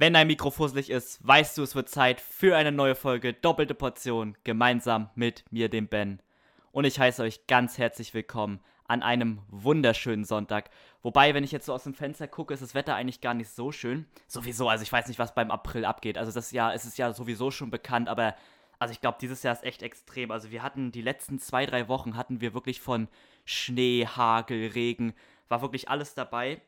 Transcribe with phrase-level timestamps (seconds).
[0.00, 3.74] Wenn dein Mikro fusselig ist, weißt du, es wird Zeit für eine neue Folge Doppelte
[3.74, 6.22] Portion gemeinsam mit mir, dem Ben.
[6.70, 10.70] Und ich heiße euch ganz herzlich willkommen an einem wunderschönen Sonntag.
[11.02, 13.50] Wobei, wenn ich jetzt so aus dem Fenster gucke, ist das Wetter eigentlich gar nicht
[13.50, 14.06] so schön.
[14.28, 16.16] Sowieso, also ich weiß nicht, was beim April abgeht.
[16.16, 18.36] Also das Jahr ist es ja sowieso schon bekannt, aber
[18.78, 20.30] also ich glaube, dieses Jahr ist echt extrem.
[20.30, 23.08] Also wir hatten die letzten zwei, drei Wochen hatten wir wirklich von
[23.44, 25.12] Schnee, Hagel, Regen,
[25.48, 26.62] war wirklich alles dabei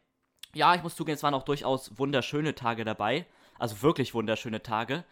[0.54, 3.26] ja, ich muss zugeben, es waren auch durchaus wunderschöne Tage dabei.
[3.58, 5.04] Also wirklich wunderschöne Tage.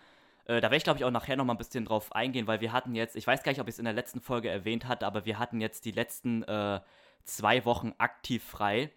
[0.47, 2.73] Äh, da werde ich, glaube ich, auch nachher nochmal ein bisschen drauf eingehen, weil wir
[2.73, 5.07] hatten jetzt, ich weiß gar nicht, ob ich es in der letzten Folge erwähnt hatte,
[5.07, 6.81] aber wir hatten jetzt die letzten äh,
[7.25, 8.91] zwei Wochen aktiv frei.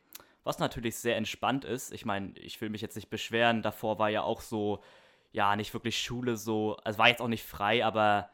[0.44, 1.94] Was natürlich sehr entspannt ist.
[1.94, 3.62] Ich meine, ich will mich jetzt nicht beschweren.
[3.62, 4.82] Davor war ja auch so,
[5.32, 6.78] ja, nicht wirklich Schule so.
[6.84, 8.30] Es war jetzt auch nicht frei, aber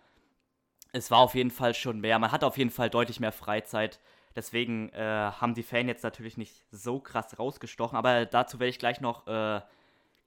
[0.94, 2.18] es war auf jeden Fall schon mehr.
[2.20, 4.00] Man hat auf jeden Fall deutlich mehr Freizeit.
[4.38, 8.78] Deswegen äh, haben die Fan jetzt natürlich nicht so krass rausgestochen, aber dazu werde ich
[8.78, 9.62] gleich noch, äh,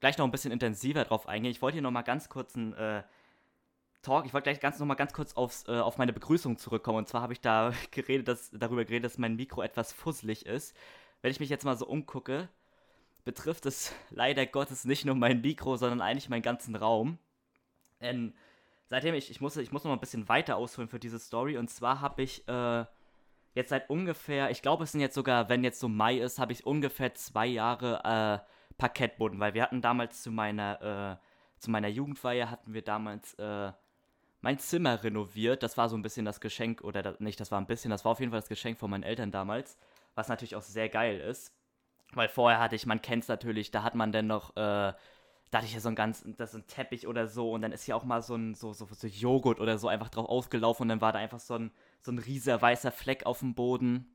[0.00, 1.52] gleich noch ein bisschen intensiver drauf eingehen.
[1.52, 3.04] Ich wollte hier noch mal ganz kurz einen äh,
[4.02, 6.98] Talk, ich wollte gleich ganz, noch mal ganz kurz aufs, äh, auf meine Begrüßung zurückkommen.
[6.98, 10.76] Und zwar habe ich da geredet, dass, darüber geredet, dass mein Mikro etwas fusselig ist.
[11.22, 12.48] Wenn ich mich jetzt mal so umgucke,
[13.24, 17.16] betrifft es leider Gottes nicht nur mein Mikro, sondern eigentlich meinen ganzen Raum.
[18.00, 18.34] Denn
[18.88, 21.58] seitdem ich, ich muss, ich muss noch ein bisschen weiter ausholen für diese Story.
[21.58, 22.86] Und zwar habe ich äh,
[23.60, 26.52] jetzt seit ungefähr, ich glaube, es sind jetzt sogar, wenn jetzt so Mai ist, habe
[26.52, 31.88] ich ungefähr zwei Jahre äh, Parkettboden, weil wir hatten damals zu meiner, äh, zu meiner
[31.88, 33.72] Jugendweihe hatten wir damals äh,
[34.40, 35.62] mein Zimmer renoviert.
[35.62, 38.04] Das war so ein bisschen das Geschenk, oder das, nicht, das war ein bisschen, das
[38.04, 39.78] war auf jeden Fall das Geschenk von meinen Eltern damals,
[40.14, 41.54] was natürlich auch sehr geil ist.
[42.12, 44.92] Weil vorher hatte ich, man kennt es natürlich, da hat man dann noch äh,
[45.50, 47.72] da hatte ich ja so ein ganz, das ist ein Teppich oder so und dann
[47.72, 50.84] ist hier auch mal so ein, so, so, so Joghurt oder so einfach drauf ausgelaufen
[50.84, 54.06] und dann war da einfach so ein, so ein riesiger weißer Fleck auf dem Boden.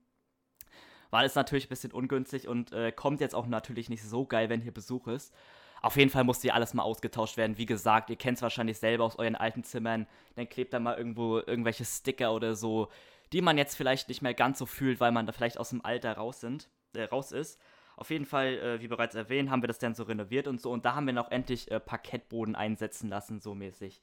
[1.12, 4.50] War alles natürlich ein bisschen ungünstig und äh, kommt jetzt auch natürlich nicht so geil,
[4.50, 5.34] wenn hier Besuch ist.
[5.82, 7.58] Auf jeden Fall musste hier alles mal ausgetauscht werden.
[7.58, 10.08] Wie gesagt, ihr kennt es wahrscheinlich selber aus euren alten Zimmern.
[10.36, 12.90] Dann klebt da mal irgendwo irgendwelche Sticker oder so,
[13.34, 15.86] die man jetzt vielleicht nicht mehr ganz so fühlt, weil man da vielleicht aus dem
[15.86, 17.60] Alter raus, sind, äh, raus ist.
[17.98, 20.72] Auf jeden Fall, äh, wie bereits erwähnt, haben wir das dann so renoviert und so.
[20.72, 24.02] Und da haben wir noch endlich äh, Parkettboden einsetzen lassen, so mäßig.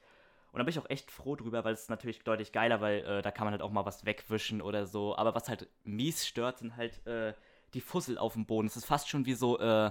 [0.53, 2.99] Und da bin ich auch echt froh drüber, weil es ist natürlich deutlich geiler, weil
[3.05, 5.17] äh, da kann man halt auch mal was wegwischen oder so.
[5.17, 7.33] Aber was halt mies stört, sind halt äh,
[7.73, 8.69] die Fussel auf dem Boden.
[8.69, 9.91] Es ist fast schon wie so, äh,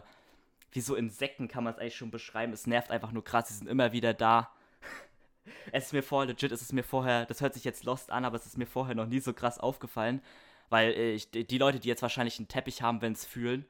[0.72, 2.54] wie so Insekten kann man es eigentlich schon beschreiben.
[2.54, 4.52] Es nervt einfach nur krass, sie sind immer wieder da.
[5.72, 8.24] es ist mir vorher, legit, es ist mir vorher, das hört sich jetzt lost an,
[8.24, 10.22] aber es ist mir vorher noch nie so krass aufgefallen.
[10.70, 13.66] Weil äh, ich, die Leute, die jetzt wahrscheinlich einen Teppich haben, wenn es fühlen,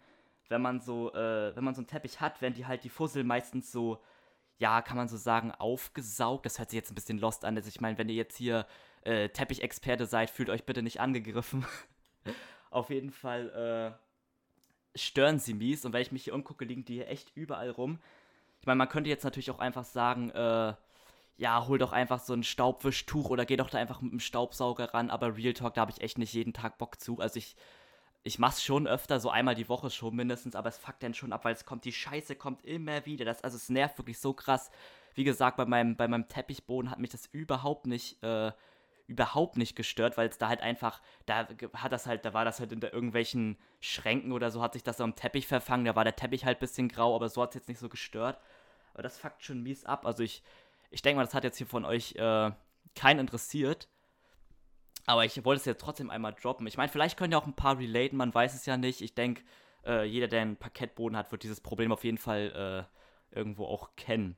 [0.50, 3.24] wenn man so, äh, wenn man so einen Teppich hat, werden die halt die Fussel
[3.24, 4.02] meistens so,
[4.62, 6.46] ja, kann man so sagen, aufgesaugt.
[6.46, 7.58] Das hört sich jetzt ein bisschen lost an.
[7.58, 8.68] Also ich meine, wenn ihr jetzt hier
[9.02, 11.66] äh, Teppichexperte seid, fühlt euch bitte nicht angegriffen.
[12.70, 13.98] Auf jeden Fall
[14.96, 15.84] äh, stören sie mies.
[15.84, 17.98] Und wenn ich mich hier umgucke, liegen die hier echt überall rum.
[18.60, 20.76] Ich meine, man könnte jetzt natürlich auch einfach sagen, äh,
[21.38, 24.94] ja, hol doch einfach so ein Staubwischtuch oder geh doch da einfach mit dem Staubsauger
[24.94, 25.10] ran.
[25.10, 27.20] Aber Real Talk, da habe ich echt nicht jeden Tag Bock zu.
[27.20, 27.56] Also ich
[28.24, 31.34] ich mach's schon öfter, so einmal die Woche schon mindestens, aber es fuckt dann schon
[31.34, 33.26] ab, weil es kommt, die Scheiße kommt immer wieder.
[33.26, 34.70] Das, also es nervt wirklich so krass.
[35.16, 38.52] Wie gesagt, bei meinem, bei meinem Teppichboden hat mich das überhaupt nicht, äh,
[39.08, 42.60] überhaupt nicht gestört, weil es da halt einfach, da hat das halt, da war das
[42.60, 46.16] halt in irgendwelchen Schränken oder so, hat sich das am Teppich verfangen, da war der
[46.16, 48.40] Teppich halt ein bisschen grau, aber so hat es jetzt nicht so gestört.
[48.94, 50.06] Aber das fuckt schon mies ab.
[50.06, 50.44] Also ich,
[50.92, 52.52] ich denke mal, das hat jetzt hier von euch äh,
[52.96, 53.88] keinen interessiert.
[55.06, 56.68] Aber ich wollte es jetzt trotzdem einmal droppen.
[56.68, 59.02] Ich meine, vielleicht können ja auch ein paar relaten, man weiß es ja nicht.
[59.02, 59.44] Ich denke,
[59.86, 62.88] äh, jeder, der einen Parkettboden hat, wird dieses Problem auf jeden Fall
[63.34, 64.36] äh, irgendwo auch kennen.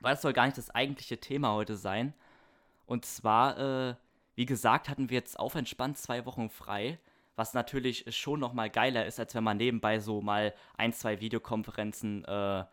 [0.00, 2.14] Weil das soll gar nicht das eigentliche Thema heute sein.
[2.86, 3.94] Und zwar, äh,
[4.36, 6.98] wie gesagt, hatten wir jetzt auf entspannt zwei Wochen frei.
[7.34, 12.24] Was natürlich schon nochmal geiler ist, als wenn man nebenbei so mal ein, zwei Videokonferenzen
[12.24, 12.64] äh,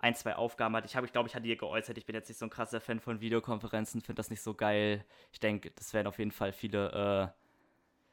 [0.00, 0.84] ein, zwei Aufgaben hat.
[0.84, 2.80] Ich habe, ich glaube, ich hatte dir geäußert, ich bin jetzt nicht so ein krasser
[2.80, 5.04] Fan von Videokonferenzen, finde das nicht so geil.
[5.32, 7.32] Ich denke, das werden auf jeden Fall viele,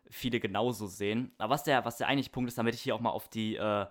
[0.05, 1.31] äh, viele genauso sehen.
[1.37, 3.55] Aber was der, was der eigentliche Punkt ist, damit ich hier auch mal auf die,
[3.55, 3.85] äh,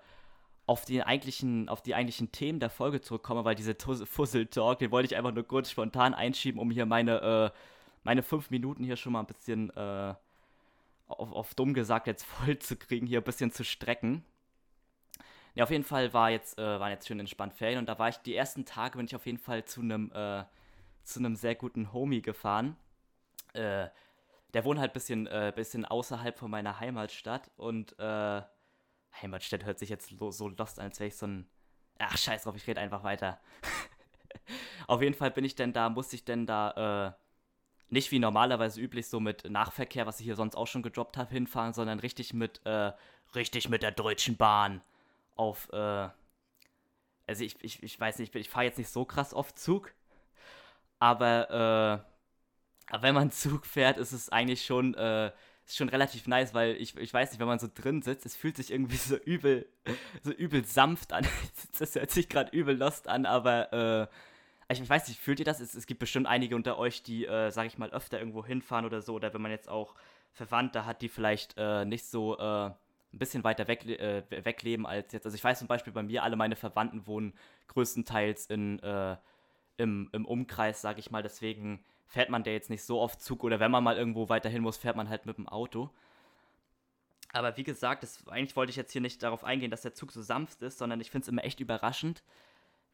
[0.67, 4.91] auf die eigentlichen, auf die eigentlichen Themen der Folge zurückkomme, weil diese Fuzzle Talk, den
[4.91, 7.59] wollte ich einfach nur kurz spontan einschieben, um hier meine, äh,
[8.05, 10.15] meine fünf Minuten hier schon mal ein bisschen, äh,
[11.09, 14.25] auf, auf dumm gesagt jetzt voll zu kriegen, hier ein bisschen zu strecken.
[15.57, 18.11] Ja, auf jeden Fall war jetzt, äh, waren jetzt schön entspannt Ferien und da war
[18.11, 20.45] ich die ersten Tage bin ich auf jeden Fall zu einem äh,
[21.03, 22.77] zu einem sehr guten Homie gefahren.
[23.55, 23.89] Äh,
[24.53, 28.43] der wohnt halt ein bisschen, äh, bisschen außerhalb von meiner Heimatstadt und äh,
[29.23, 31.49] Heimatstadt hört sich jetzt so, so lost an, als wäre ich so ein.
[31.99, 33.41] Ach, scheiß drauf, ich rede einfach weiter.
[34.89, 37.23] auf jeden Fall bin ich denn da, musste ich denn da, äh,
[37.89, 41.31] nicht wie normalerweise üblich so mit Nachverkehr, was ich hier sonst auch schon gedroppt habe,
[41.31, 42.93] hinfahren, sondern richtig mit, äh,
[43.35, 44.83] richtig mit der Deutschen Bahn
[45.37, 46.09] auf, äh,
[47.27, 49.93] also ich, ich, ich weiß nicht, ich fahre jetzt nicht so krass oft Zug,
[50.99, 52.05] aber,
[52.93, 55.33] äh, wenn man Zug fährt, ist es eigentlich schon, äh,
[55.67, 58.37] ist schon relativ nice, weil ich, ich weiß nicht, wenn man so drin sitzt, es
[58.37, 59.69] fühlt sich irgendwie so übel,
[60.23, 61.27] so übel sanft an.
[61.79, 64.07] das hört sich gerade übel lost an, aber äh,
[64.69, 65.61] ich weiß nicht, fühlt ihr das?
[65.61, 68.85] Es, es gibt bestimmt einige unter euch, die, äh, sag ich mal, öfter irgendwo hinfahren
[68.85, 69.95] oder so, oder wenn man jetzt auch
[70.33, 72.71] Verwandte hat, die vielleicht äh, nicht so äh,
[73.13, 75.25] ein bisschen weiter weg, äh, wegleben als jetzt.
[75.25, 77.35] Also ich weiß zum Beispiel bei mir, alle meine Verwandten wohnen
[77.69, 79.17] größtenteils in, äh,
[79.77, 83.45] im, im Umkreis, sag ich mal, deswegen fährt man der jetzt nicht so oft Zug
[83.45, 85.91] oder wenn man mal irgendwo weiterhin muss, fährt man halt mit dem Auto.
[87.33, 90.13] Aber wie gesagt, das, eigentlich wollte ich jetzt hier nicht darauf eingehen, dass der Zug
[90.13, 92.23] so sanft ist, sondern ich finde es immer echt überraschend,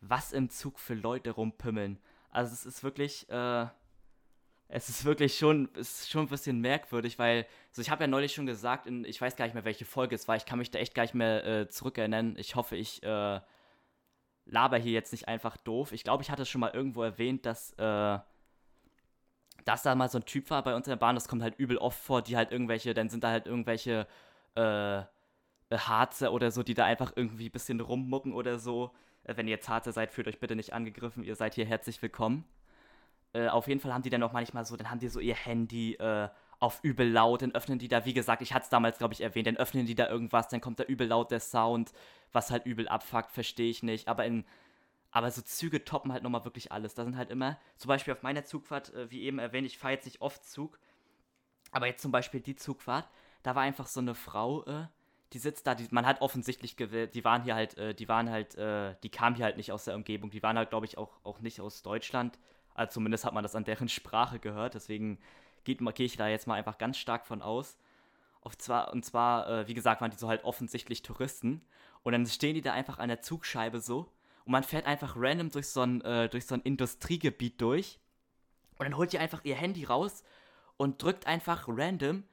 [0.00, 1.98] was im Zug für Leute rumpimmeln.
[2.30, 3.66] Also es ist wirklich, äh,
[4.74, 8.32] es ist wirklich schon, ist schon ein bisschen merkwürdig, weil, so ich habe ja neulich
[8.32, 10.70] schon gesagt, in, ich weiß gar nicht mehr, welche Folge es war, ich kann mich
[10.70, 12.36] da echt gar nicht mehr äh, zurückerinnern.
[12.38, 13.40] Ich hoffe, ich äh,
[14.46, 15.92] laber hier jetzt nicht einfach doof.
[15.92, 18.18] Ich glaube, ich hatte schon mal irgendwo erwähnt, dass, äh,
[19.66, 21.58] dass da mal so ein Typ war bei uns in der Bahn, das kommt halt
[21.58, 24.06] übel oft vor, die halt irgendwelche, dann sind da halt irgendwelche
[24.54, 25.02] äh,
[25.70, 28.92] Harze oder so, die da einfach irgendwie ein bisschen rummucken oder so.
[29.24, 32.00] Äh, wenn ihr jetzt Harze seid, fühlt euch bitte nicht angegriffen, ihr seid hier herzlich
[32.00, 32.46] willkommen.
[33.32, 35.34] Äh, auf jeden Fall haben die dann auch manchmal so, dann haben die so ihr
[35.34, 38.98] Handy äh, auf übel laut, dann öffnen die da, wie gesagt, ich hatte es damals,
[38.98, 41.92] glaube ich, erwähnt, dann öffnen die da irgendwas, dann kommt da übel laut der Sound,
[42.32, 44.08] was halt übel abfuckt, verstehe ich nicht.
[44.08, 44.44] Aber in
[45.12, 46.94] aber so Züge toppen halt nochmal wirklich alles.
[46.94, 49.94] Da sind halt immer, zum Beispiel auf meiner Zugfahrt, äh, wie eben erwähnt, ich fahre
[49.94, 50.78] jetzt nicht oft Zug,
[51.70, 53.08] aber jetzt zum Beispiel die Zugfahrt,
[53.42, 54.86] da war einfach so eine Frau, äh,
[55.32, 58.30] die sitzt da, die, man hat offensichtlich gewählt, die waren hier halt, äh, die waren
[58.30, 60.98] halt, äh, die kamen hier halt nicht aus der Umgebung, die waren halt, glaube ich,
[60.98, 62.38] auch, auch nicht aus Deutschland.
[62.74, 65.18] Also zumindest hat man das an deren Sprache gehört, deswegen
[65.64, 67.76] gehe ich da jetzt mal einfach ganz stark von aus.
[68.40, 71.62] Auf zwar, und zwar, äh, wie gesagt, waren die so halt offensichtlich Touristen.
[72.02, 74.10] Und dann stehen die da einfach an der Zugscheibe so
[74.44, 77.98] und man fährt einfach random durch so ein, äh, durch so ein Industriegebiet durch
[78.78, 80.24] und dann holt ihr einfach ihr Handy raus
[80.76, 82.24] und drückt einfach random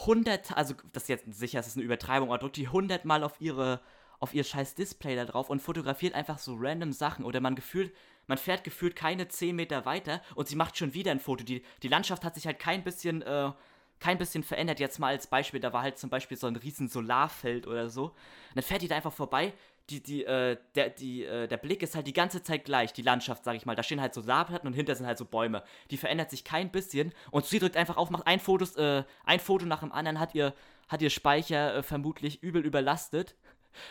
[0.00, 3.24] 100, also das ist jetzt sicher, das ist eine Übertreibung, aber drückt die 100 Mal
[3.24, 3.80] auf ihre,
[4.20, 7.92] auf ihr scheiß Display da drauf und fotografiert einfach so random Sachen oder man gefühlt,
[8.28, 11.44] man fährt gefühlt keine 10 Meter weiter und sie macht schon wieder ein Foto.
[11.44, 13.50] Die, die Landschaft hat sich halt kein bisschen, äh,
[13.98, 14.78] kein bisschen verändert.
[14.78, 18.04] Jetzt mal als Beispiel, da war halt zum Beispiel so ein riesen Solarfeld oder so.
[18.04, 18.14] Und
[18.54, 19.52] dann fährt die da einfach vorbei
[19.90, 23.02] die, die, äh, der, die, äh, der Blick ist halt die ganze Zeit gleich, die
[23.02, 23.74] Landschaft, sag ich mal.
[23.74, 25.62] Da stehen halt so Saarplatten und hinter sind halt so Bäume.
[25.90, 27.12] Die verändert sich kein bisschen.
[27.30, 30.34] Und sie drückt einfach auf, macht ein, Fotos, äh, ein Foto nach dem anderen, hat
[30.34, 30.54] ihr,
[30.88, 33.34] hat ihr Speicher äh, vermutlich übel überlastet.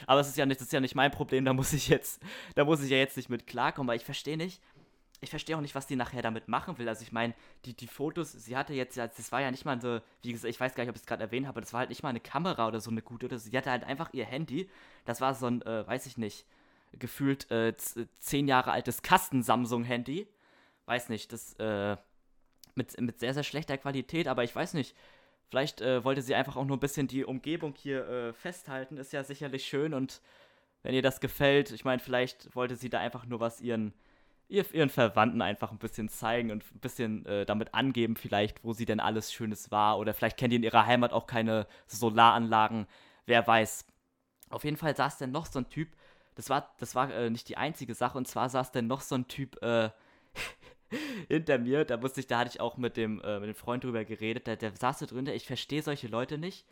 [0.06, 2.22] Aber es ist ja nicht, das ist ja nicht mein Problem, da muss ich jetzt,
[2.56, 4.62] da muss ich ja jetzt nicht mit klarkommen, weil ich verstehe nicht,
[5.20, 6.88] ich verstehe auch nicht, was die nachher damit machen will.
[6.88, 7.34] Also ich meine,
[7.66, 10.60] die, die Fotos, sie hatte jetzt, das war ja nicht mal so, wie gesagt, ich
[10.60, 12.20] weiß gar nicht, ob ich es gerade erwähnt habe, das war halt nicht mal eine
[12.20, 14.70] Kamera oder so eine gute, oder sie hatte halt einfach ihr Handy,
[15.06, 16.46] das war so ein, äh, weiß ich nicht,
[16.94, 17.76] gefühlt äh,
[18.20, 20.28] zehn Jahre altes Kasten-Samsung-Handy.
[20.86, 21.98] Weiß nicht, das, äh,
[22.76, 24.96] mit, mit sehr, sehr schlechter Qualität, aber ich weiß nicht,
[25.50, 29.14] vielleicht äh, wollte sie einfach auch nur ein bisschen die Umgebung hier äh, festhalten, ist
[29.14, 30.22] ja sicherlich schön und
[30.84, 33.94] wenn ihr das gefällt, ich meine, vielleicht wollte sie da einfach nur was ihren
[34.50, 38.86] ihren Verwandten einfach ein bisschen zeigen und ein bisschen äh, damit angeben, vielleicht, wo sie
[38.86, 40.00] denn alles Schönes war.
[40.00, 42.88] Oder vielleicht kennt ihr in ihrer Heimat auch keine Solaranlagen.
[43.26, 43.86] Wer weiß.
[44.50, 45.90] Auf jeden Fall saß denn noch so ein Typ.
[46.36, 48.18] Das war, das war äh, nicht die einzige Sache.
[48.18, 49.90] Und zwar saß denn noch so ein Typ äh,
[51.28, 51.86] hinter mir.
[51.86, 54.48] Da musste ich, da hatte ich auch mit dem, äh, mit dem Freund drüber geredet.
[54.48, 55.28] Der, der saß da drin.
[55.28, 56.66] Ich verstehe solche Leute nicht,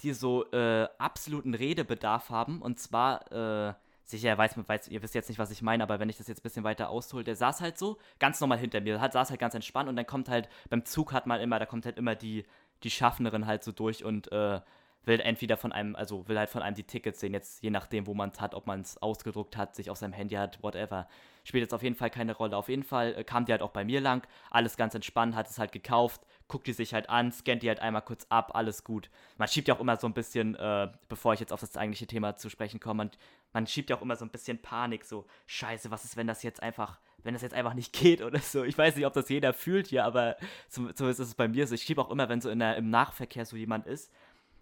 [0.00, 2.62] die so äh, absoluten Redebedarf haben.
[2.62, 6.08] Und zwar äh, sicher, weiß, weiß, ihr wisst jetzt nicht, was ich meine, aber wenn
[6.08, 9.00] ich das jetzt ein bisschen weiter aushole, der saß halt so ganz normal hinter mir,
[9.00, 11.66] hat, saß halt ganz entspannt und dann kommt halt, beim Zug hat man immer, da
[11.66, 12.44] kommt halt immer die,
[12.82, 14.60] die Schaffnerin halt so durch und äh,
[15.04, 18.06] will entweder von einem, also will halt von einem die Tickets sehen, jetzt je nachdem,
[18.06, 21.08] wo man es hat, ob man es ausgedruckt hat, sich auf seinem Handy hat, whatever.
[21.44, 22.56] Spielt jetzt auf jeden Fall keine Rolle.
[22.56, 25.48] Auf jeden Fall äh, kam die halt auch bei mir lang, alles ganz entspannt, hat
[25.48, 28.84] es halt gekauft, guckt die sich halt an, scannt die halt einmal kurz ab, alles
[28.84, 29.08] gut.
[29.38, 32.06] Man schiebt ja auch immer so ein bisschen, äh, bevor ich jetzt auf das eigentliche
[32.06, 33.10] Thema zu sprechen komme, man,
[33.54, 36.42] man schiebt ja auch immer so ein bisschen Panik, so, scheiße, was ist, wenn das
[36.42, 38.64] jetzt einfach, wenn das jetzt einfach nicht geht oder so.
[38.64, 40.36] Ich weiß nicht, ob das jeder fühlt hier, aber
[40.68, 41.74] zumindest ist es bei mir so.
[41.74, 44.12] Ich schiebe auch immer, wenn so in der, im Nachverkehr so jemand ist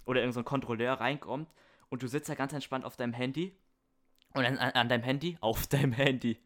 [0.07, 1.51] oder irgendein so Kontrolleur reinkommt
[1.91, 3.55] und du sitzt da ganz entspannt auf deinem Handy
[4.33, 6.39] und an, an deinem Handy, auf deinem Handy.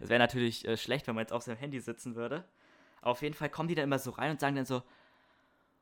[0.00, 2.44] Das wäre natürlich äh, schlecht, wenn man jetzt auf seinem Handy sitzen würde.
[3.02, 4.82] Auf jeden Fall kommen die da immer so rein und sagen dann so,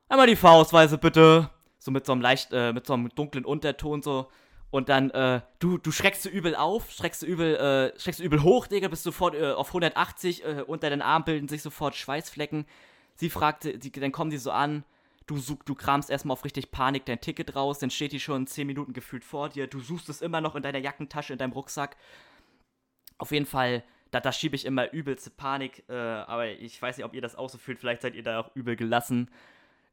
[0.09, 1.51] einmal die Fahrausweise bitte.
[1.79, 4.31] So mit so einem leicht, äh, mit so einem dunklen Unterton so.
[4.71, 8.25] Und dann, äh, du, du schreckst du übel auf, schreckst du übel, äh, schreckst du
[8.25, 11.95] übel hoch, Digga, bist sofort äh, auf 180, äh, unter den Armen bilden sich sofort
[11.95, 12.67] Schweißflecken.
[13.15, 14.85] Sie fragte, die, dann kommen die so an,
[15.27, 18.47] du, such, du kramst erstmal auf richtig Panik dein Ticket raus, dann steht die schon
[18.47, 21.53] 10 Minuten gefühlt vor dir, du suchst es immer noch in deiner Jackentasche, in deinem
[21.53, 21.97] Rucksack.
[23.19, 27.05] Auf jeden Fall, da, da schiebe ich immer übelste Panik, äh, aber ich weiß nicht,
[27.05, 29.31] ob ihr das auch so fühlt, vielleicht seid ihr da auch übel gelassen.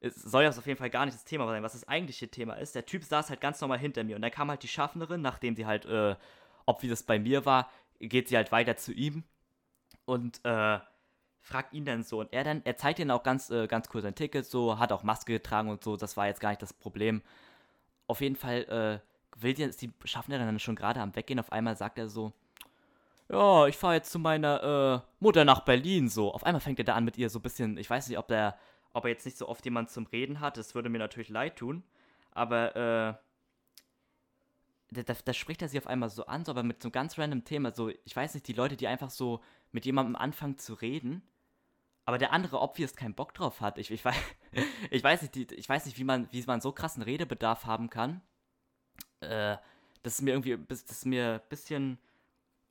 [0.00, 2.54] Es soll ja auf jeden Fall gar nicht das Thema sein, was das eigentliche Thema
[2.54, 2.74] ist.
[2.74, 5.54] Der Typ saß halt ganz normal hinter mir und dann kam halt die Schaffnerin, nachdem
[5.56, 6.16] sie halt, äh,
[6.66, 9.24] ob wie das bei mir war, geht sie halt weiter zu ihm
[10.06, 10.78] und äh,
[11.40, 12.20] fragt ihn dann so.
[12.20, 14.92] Und er dann, er zeigt ihnen auch ganz, äh, ganz cool sein Ticket, so, hat
[14.92, 17.22] auch Maske getragen und so, das war jetzt gar nicht das Problem.
[18.06, 21.76] Auf jeden Fall äh, will die, die Schaffnerin dann schon gerade am Weggehen, auf einmal
[21.76, 22.32] sagt er so,
[23.28, 26.32] ja, ich fahre jetzt zu meiner äh, Mutter nach Berlin, so.
[26.34, 28.26] Auf einmal fängt er da an mit ihr so ein bisschen, ich weiß nicht, ob
[28.28, 28.58] der,
[28.92, 31.56] ob er jetzt nicht so oft jemand zum Reden hat, das würde mir natürlich leid
[31.56, 31.84] tun,
[32.32, 33.14] aber, äh,
[34.92, 36.92] da, da, da, spricht er sie auf einmal so an, so aber mit so einem
[36.92, 37.70] ganz random Thema.
[37.70, 41.22] So, ich weiß nicht, die Leute, die einfach so mit jemandem anfangen zu reden,
[42.04, 43.78] aber der andere obvious keinen Bock drauf hat.
[43.78, 44.16] Ich, ich, weiß,
[44.90, 48.20] ich weiß nicht, ich weiß nicht, wie man, wie man so krassen Redebedarf haben kann.
[49.20, 49.56] Äh,
[50.02, 51.98] das ist mir irgendwie, das ist mir ein bisschen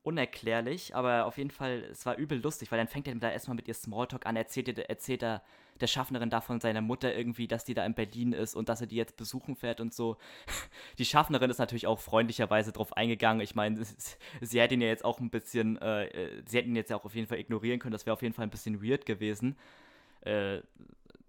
[0.04, 3.56] unerklärlich, aber auf jeden Fall, es war übel lustig, weil dann fängt er da erstmal
[3.56, 5.44] mit ihr Smalltalk an, erzählt, erzählt er
[5.80, 8.88] der Schaffnerin davon seiner Mutter irgendwie, dass die da in Berlin ist und dass er
[8.88, 10.18] die jetzt besuchen fährt und so.
[10.98, 13.42] Die Schaffnerin ist natürlich auch freundlicherweise drauf eingegangen.
[13.42, 13.82] Ich meine,
[14.42, 17.06] sie hätte ihn ja jetzt auch ein bisschen, äh, sie hätten ihn jetzt ja auch
[17.06, 19.58] auf jeden Fall ignorieren können, das wäre auf jeden Fall ein bisschen weird gewesen.
[20.22, 20.60] Äh,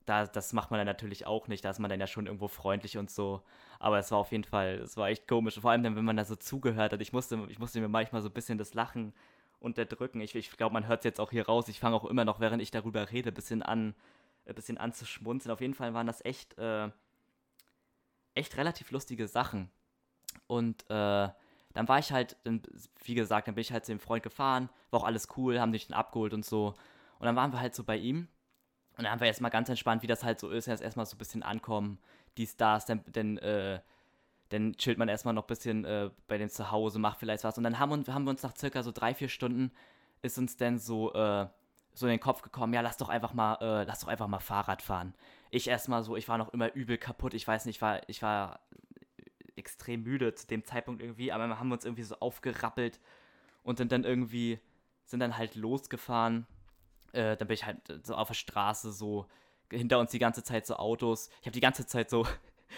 [0.07, 2.49] da, das macht man dann natürlich auch nicht, da ist man dann ja schon irgendwo
[2.49, 3.43] freundlich und so.
[3.79, 5.59] Aber es war auf jeden Fall, es war echt komisch.
[5.59, 7.01] Vor allem dann, wenn man da so zugehört hat.
[7.01, 9.15] Ich musste, ich musste mir manchmal so ein bisschen das Lachen
[9.61, 10.21] unterdrücken.
[10.21, 11.69] Ich, ich glaube, man hört es jetzt auch hier raus.
[11.69, 13.95] Ich fange auch immer noch, während ich darüber rede, ein bisschen an,
[14.47, 15.53] ein bisschen anzuschmunzeln.
[15.53, 16.91] Auf jeden Fall waren das echt, äh,
[18.35, 19.71] echt relativ lustige Sachen.
[20.47, 21.29] Und äh,
[21.73, 22.37] dann war ich halt,
[23.05, 25.73] wie gesagt, dann bin ich halt zu dem Freund gefahren, war auch alles cool, haben
[25.73, 26.75] dich dann abgeholt und so.
[27.19, 28.29] Und dann waren wir halt so bei ihm
[29.01, 31.15] und dann haben wir erstmal ganz entspannt, wie das halt so ist, jetzt erstmal so
[31.15, 31.99] ein bisschen ankommen,
[32.37, 33.81] die Stars, dann, dann, äh,
[34.51, 37.57] dann chillt man erstmal noch ein bisschen äh, bei denen zu Hause, macht vielleicht was.
[37.57, 39.73] Und dann haben, haben wir uns nach circa so drei, vier Stunden,
[40.21, 41.47] ist uns dann so, äh,
[41.95, 44.39] so in den Kopf gekommen, ja, lass doch einfach mal, äh, lass doch einfach mal
[44.39, 45.15] Fahrrad fahren.
[45.49, 48.21] Ich erstmal so, ich war noch immer übel kaputt, ich weiß nicht, ich war, ich
[48.21, 48.61] war
[49.57, 53.01] extrem müde zu dem Zeitpunkt irgendwie, aber wir haben uns irgendwie so aufgerappelt
[53.63, 54.61] und sind dann irgendwie,
[55.07, 56.47] sind dann halt losgefahren
[57.13, 59.27] äh, dann bin ich halt so auf der Straße so
[59.71, 61.31] hinter uns die ganze Zeit so Autos.
[61.41, 62.27] Ich habe die ganze Zeit so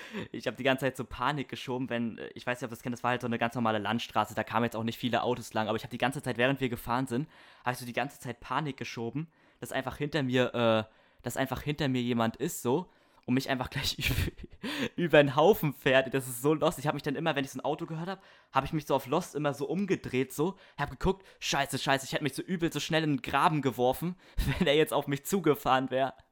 [0.32, 2.82] ich habe die ganze Zeit so Panik geschoben, wenn, äh, ich weiß nicht, ob das
[2.82, 5.22] kennt, das war halt so eine ganz normale Landstraße, da kamen jetzt auch nicht viele
[5.22, 7.28] Autos lang, aber ich habe die ganze Zeit, während wir gefahren sind,
[7.64, 9.28] habe ich so die ganze Zeit Panik geschoben,
[9.60, 10.84] dass einfach hinter mir, äh,
[11.22, 12.88] dass einfach hinter mir jemand ist, so,
[13.24, 13.96] und mich einfach gleich
[14.96, 16.12] über, einen Haufen fährt.
[16.12, 16.78] Das ist so lost.
[16.78, 18.20] Ich habe mich dann immer, wenn ich so ein Auto gehört habe,
[18.52, 20.56] habe ich mich so auf Lost immer so umgedreht, so.
[20.78, 24.16] Habe geguckt, scheiße, scheiße, ich hätte mich so übel so schnell in den Graben geworfen,
[24.58, 26.14] wenn er jetzt auf mich zugefahren wäre.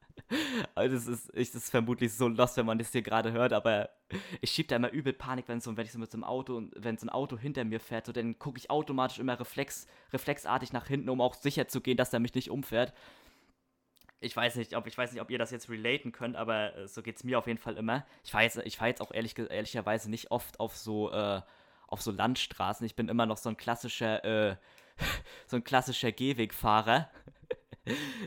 [0.75, 3.53] Also das ist, ich, das ist vermutlich so lost, wenn man das hier gerade hört,
[3.53, 3.89] aber
[4.39, 6.63] ich schiebe da immer übel Panik, wenn, so, wenn ich so mit so einem Auto,
[6.75, 10.73] wenn so ein Auto hinter mir fährt, so, dann gucke ich automatisch immer reflex, reflexartig
[10.73, 12.93] nach hinten, um auch sicher zu gehen, dass er mich nicht umfährt
[14.21, 16.87] ich weiß nicht, ob ich weiß nicht, ob ihr das jetzt relaten könnt, aber äh,
[16.87, 18.05] so geht es mir auf jeden Fall immer.
[18.23, 21.41] Ich fahre jetzt, fahr jetzt auch ehrlich, ehrlicherweise nicht oft auf so, äh,
[21.87, 22.85] auf so Landstraßen.
[22.85, 24.55] Ich bin immer noch so ein klassischer, äh,
[25.47, 27.09] so ein klassischer Gehwegfahrer.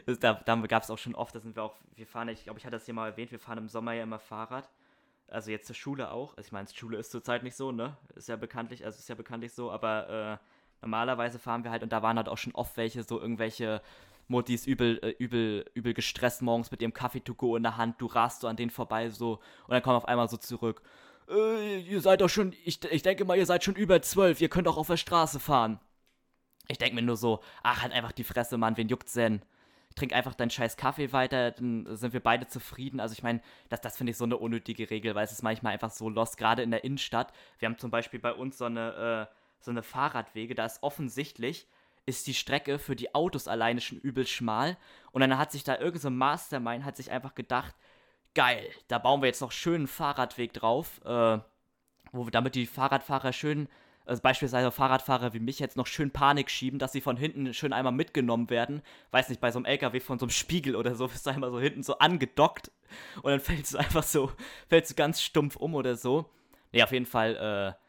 [0.21, 2.59] da da gab es auch schon oft, da sind wir auch, wir fahren, ich glaube,
[2.59, 4.69] ich hatte das hier mal erwähnt, wir fahren im Sommer ja immer Fahrrad.
[5.29, 6.37] Also jetzt zur Schule auch.
[6.37, 7.97] Also ich meine, Schule ist zurzeit nicht so, ne?
[8.17, 10.45] Ist ja bekanntlich, also ist ja bekanntlich so, aber äh,
[10.83, 13.81] normalerweise fahren wir halt und da waren halt auch schon oft welche, so irgendwelche
[14.29, 17.77] Mutti ist übel, äh, übel, übel gestresst morgens mit ihrem Kaffee to go in der
[17.77, 19.35] Hand, du rast so an denen vorbei so
[19.67, 20.83] und dann kommt auf einmal so zurück.
[21.29, 24.49] Äh, ihr seid doch schon, ich, ich denke mal, ihr seid schon über zwölf, ihr
[24.49, 25.81] könnt auch auf der Straße fahren.
[26.69, 29.43] Ich denke mir nur so, ach, halt einfach die Fresse, Mann, wen juckt's denn?
[29.97, 33.01] Trink einfach deinen scheiß Kaffee weiter, dann sind wir beide zufrieden.
[33.01, 35.73] Also ich meine, das, das finde ich so eine unnötige Regel, weil es ist manchmal
[35.73, 37.33] einfach so lost, gerade in der Innenstadt.
[37.59, 41.69] Wir haben zum Beispiel bei uns so eine, äh, so eine Fahrradwege, da ist offensichtlich,
[42.07, 44.77] ist die Strecke für die Autos alleine schon übel schmal.
[45.13, 47.75] Und dann hat sich da irgendein so Mastermind hat sich einfach gedacht,
[48.35, 51.39] geil, da bauen wir jetzt noch schön einen Fahrradweg drauf, äh,
[52.13, 53.69] wo wir, damit die Fahrradfahrer schön,
[54.05, 57.73] also beispielsweise Fahrradfahrer wie mich jetzt noch schön Panik schieben, dass sie von hinten schön
[57.73, 58.83] einmal mitgenommen werden.
[59.13, 61.51] Weiß nicht, bei so einem LKW von so einem Spiegel oder so, bist du einmal
[61.51, 62.71] so hinten so angedockt
[63.23, 64.31] und dann fällst du einfach so,
[64.69, 66.31] fällst du ganz stumpf um oder so.
[66.73, 67.84] Nee, auf jeden Fall, äh,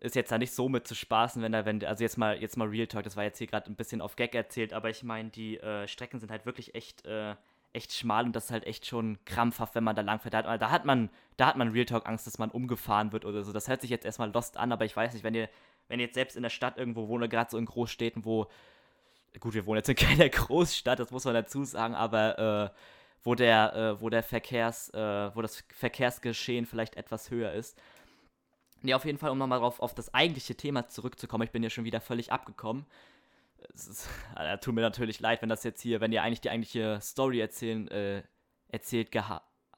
[0.00, 2.56] ist jetzt da nicht so mit zu spaßen, wenn da, wenn, also jetzt mal, jetzt
[2.56, 5.02] mal Real Talk, das war jetzt hier gerade ein bisschen auf Gag erzählt, aber ich
[5.02, 7.34] meine, die äh, Strecken sind halt wirklich echt, äh,
[7.72, 10.34] echt schmal und das ist halt echt schon krampfhaft, wenn man da lang fährt.
[10.34, 13.42] Da, da hat man, da hat man Real Talk Angst, dass man umgefahren wird oder
[13.42, 13.52] so.
[13.52, 15.48] Das hört sich jetzt erstmal lost an, aber ich weiß nicht, wenn ihr,
[15.88, 18.46] wenn ihr jetzt selbst in der Stadt irgendwo wohnt, gerade so in Großstädten, wo,
[19.40, 22.78] gut, wir wohnen jetzt in keiner Großstadt, das muss man dazu sagen, aber äh,
[23.24, 27.76] wo der, äh, wo der Verkehrs, äh, wo das Verkehrsgeschehen vielleicht etwas höher ist.
[28.82, 31.84] Nee, auf jeden Fall, um nochmal auf, das eigentliche Thema zurückzukommen, ich bin ja schon
[31.84, 32.86] wieder völlig abgekommen.
[33.74, 34.08] Es ist,
[34.60, 37.88] tut mir natürlich leid, wenn das jetzt hier, wenn ihr eigentlich die eigentliche Story erzählen,
[37.88, 38.22] äh,
[38.68, 39.10] erzählt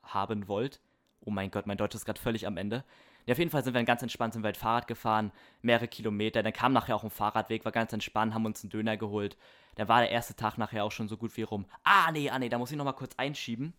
[0.02, 0.80] haben wollt.
[1.20, 2.84] Oh mein Gott, mein Deutsch ist gerade völlig am Ende.
[3.26, 6.42] Ja, auf jeden Fall sind wir ganz entspannt, sind wir halt Fahrrad gefahren, mehrere Kilometer.
[6.42, 9.36] Dann kam nachher auch ein Fahrradweg, war ganz entspannt, haben uns einen Döner geholt.
[9.76, 11.66] Dann war der erste Tag nachher auch schon so gut wie rum.
[11.84, 13.74] Ah, nee, ah, nee, da muss ich nochmal kurz einschieben.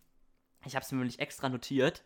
[0.64, 2.04] Ich habe es mir nämlich extra notiert,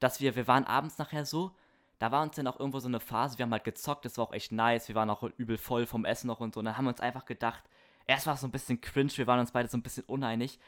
[0.00, 1.52] dass wir, wir waren abends nachher so,
[1.98, 4.26] da war uns dann auch irgendwo so eine Phase, wir haben halt gezockt, das war
[4.26, 6.60] auch echt nice, wir waren auch übel voll vom Essen noch und so.
[6.60, 7.62] Und dann haben wir uns einfach gedacht,
[8.06, 10.58] erst war es so ein bisschen cringe, wir waren uns beide so ein bisschen uneinig.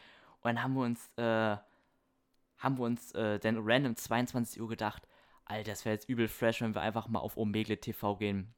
[0.41, 1.57] Und dann haben wir uns, äh,
[2.59, 5.07] haben wir uns äh, dann random 22 Uhr gedacht,
[5.45, 8.53] Alter, das wäre jetzt übel fresh, wenn wir einfach mal auf Omegle TV gehen.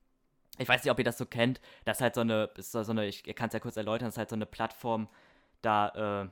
[0.59, 1.61] Ich weiß nicht, ob ihr das so kennt.
[1.85, 4.15] Das ist halt so eine, ist so eine ich kann es ja kurz erläutern, das
[4.15, 5.09] ist halt so eine Plattform,
[5.63, 6.29] da äh,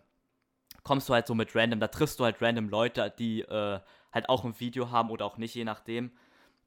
[0.83, 3.81] kommst du halt so mit random, da triffst du halt random Leute, die äh,
[4.13, 6.11] halt auch ein Video haben oder auch nicht, je nachdem.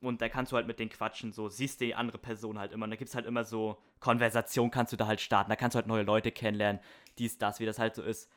[0.02, 2.86] Und da kannst du halt mit denen quatschen, so siehst die andere Person halt immer.
[2.86, 5.50] Und da gibt es halt immer so Konversation, kannst du da halt starten.
[5.50, 6.82] Da kannst du halt neue Leute kennenlernen,
[7.18, 8.32] dies, das, wie das halt so ist.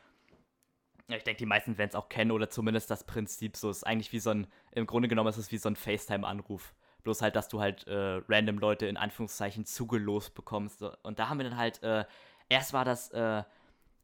[1.07, 3.69] Ich denke, die meisten werden es auch kennen oder zumindest das Prinzip so.
[3.69, 6.73] Ist eigentlich wie so ein, im Grunde genommen ist es wie so ein FaceTime-Anruf.
[7.03, 10.81] Bloß halt, dass du halt äh, random Leute in Anführungszeichen zugelost bekommst.
[10.81, 12.05] Und da haben wir dann halt, äh,
[12.49, 13.43] erst war das, äh,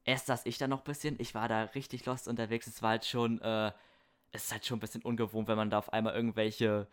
[0.06, 2.68] erst saß ich da noch ein bisschen, ich war da richtig lost unterwegs.
[2.68, 3.72] Es war halt schon, äh,
[4.32, 6.88] es ist halt schon ein bisschen ungewohnt, wenn man da auf einmal irgendwelche,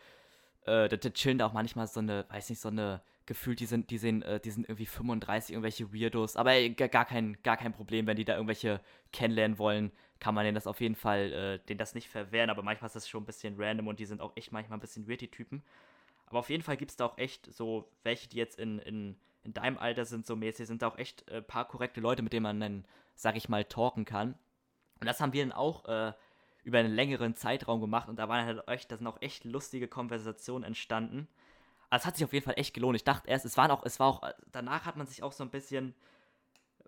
[0.66, 3.66] äh, da, da chillen da auch manchmal so eine, weiß nicht, so eine, gefühlt, die
[3.66, 6.37] sind, die sind, äh, die sind irgendwie 35, irgendwelche Weirdos.
[6.37, 8.80] Aber ey, gar, kein, gar kein Problem, wenn die da irgendwelche
[9.12, 12.50] kennenlernen wollen, kann man denen das auf jeden Fall, äh, denen das nicht verwehren.
[12.50, 14.80] Aber manchmal ist das schon ein bisschen random und die sind auch echt manchmal ein
[14.80, 15.62] bisschen weird, die Typen.
[16.26, 19.16] Aber auf jeden Fall gibt es da auch echt so welche, die jetzt in, in,
[19.44, 22.23] in deinem Alter sind, so mäßig, sind da auch echt ein äh, paar korrekte Leute,
[22.23, 24.35] mit denen man dann, sag ich mal, talken kann.
[25.00, 26.12] Und das haben wir dann auch äh,
[26.66, 29.87] über einen längeren Zeitraum gemacht und da waren halt echt, da sind auch echt lustige
[29.87, 31.28] Konversationen entstanden.
[31.90, 32.96] Also es hat sich auf jeden Fall echt gelohnt.
[32.96, 35.44] Ich dachte erst, es waren auch, es war auch, danach hat man sich auch so
[35.44, 35.94] ein bisschen,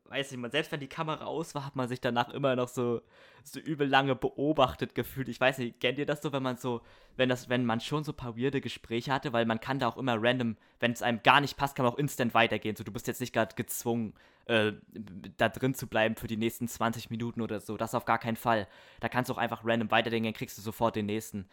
[0.07, 3.03] weiß nicht, selbst wenn die Kamera aus war, hat man sich danach immer noch so,
[3.45, 5.29] so übel lange beobachtet gefühlt.
[5.29, 6.81] Ich weiß nicht, kennt ihr das so, wenn man so,
[7.15, 9.87] wenn das, wenn man schon so ein paar weirde Gespräche hatte, weil man kann da
[9.87, 12.75] auch immer random, wenn es einem gar nicht passt, kann man auch instant weitergehen.
[12.75, 14.15] So, du bist jetzt nicht gerade gezwungen,
[14.49, 14.73] äh,
[15.37, 17.77] da drin zu bleiben für die nächsten 20 Minuten oder so.
[17.77, 18.67] Das auf gar keinen Fall.
[19.01, 21.49] Da kannst du auch einfach random weitergehen, dann kriegst du sofort den nächsten.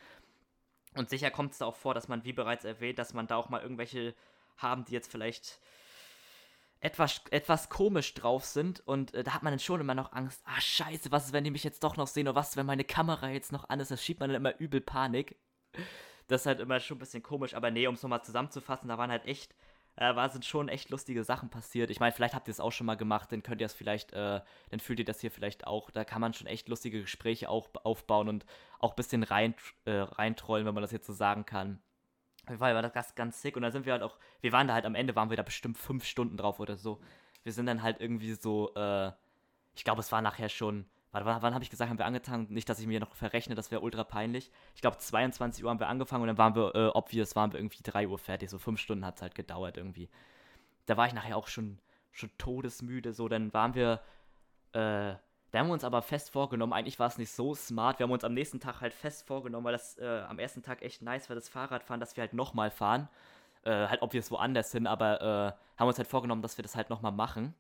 [0.96, 3.36] Und sicher kommt es da auch vor, dass man, wie bereits erwähnt, dass man da
[3.36, 4.16] auch mal irgendwelche
[4.58, 5.60] haben, die jetzt vielleicht
[6.80, 8.82] etwas, etwas komisch drauf sind.
[8.88, 10.42] Und äh, da hat man dann schon immer noch Angst.
[10.46, 12.28] Ah, scheiße, was ist, wenn die mich jetzt doch noch sehen?
[12.28, 13.92] Oder was, wenn meine Kamera jetzt noch an ist?
[13.92, 15.36] Das schiebt man dann immer übel Panik.
[16.28, 17.56] Das ist halt immer schon ein bisschen komisch.
[17.56, 19.54] Aber nee, um es nochmal zusammenzufassen, da waren halt echt
[19.98, 21.90] äh, sind schon echt lustige Sachen passiert.
[21.90, 24.14] Ich meine, vielleicht habt ihr es auch schon mal gemacht, dann könnt ihr es vielleicht,
[24.14, 25.90] äh, dann fühlt ihr das hier vielleicht auch.
[25.92, 28.46] Da kann man schon echt lustige Gespräche auch aufbauen und
[28.80, 29.56] auch ein bisschen rein,
[29.86, 31.80] äh, reintrollen, wenn man das jetzt so sagen kann.
[32.48, 34.76] Weil war das ganz, ganz sick und da sind wir halt auch, wir waren da
[34.76, 37.02] halt am Ende, waren wir da bestimmt fünf Stunden drauf oder so.
[37.44, 39.12] Wir sind dann halt irgendwie so, äh,
[39.76, 42.48] ich glaube, es war nachher schon Warte, wann, wann habe ich gesagt, haben wir angefangen?
[42.50, 44.52] Nicht, dass ich mir noch verrechne, das wäre ultra peinlich.
[44.76, 47.60] Ich glaube, 22 Uhr haben wir angefangen und dann waren wir, äh, obvious, waren wir
[47.62, 48.50] irgendwie 3 Uhr fertig.
[48.50, 50.10] So fünf Stunden hat es halt gedauert irgendwie.
[50.88, 51.80] Da war ich nachher auch schon,
[52.12, 53.14] schon todesmüde.
[53.14, 54.02] So, dann waren wir,
[54.74, 55.16] äh,
[55.52, 57.98] da haben wir uns aber fest vorgenommen, eigentlich war es nicht so smart.
[57.98, 60.82] Wir haben uns am nächsten Tag halt fest vorgenommen, weil das äh, am ersten Tag
[60.82, 63.08] echt nice war, das Fahrradfahren, dass wir halt nochmal fahren.
[63.64, 66.64] Äh, halt, ob wir es woanders hin, aber äh, haben uns halt vorgenommen, dass wir
[66.64, 67.56] das halt nochmal machen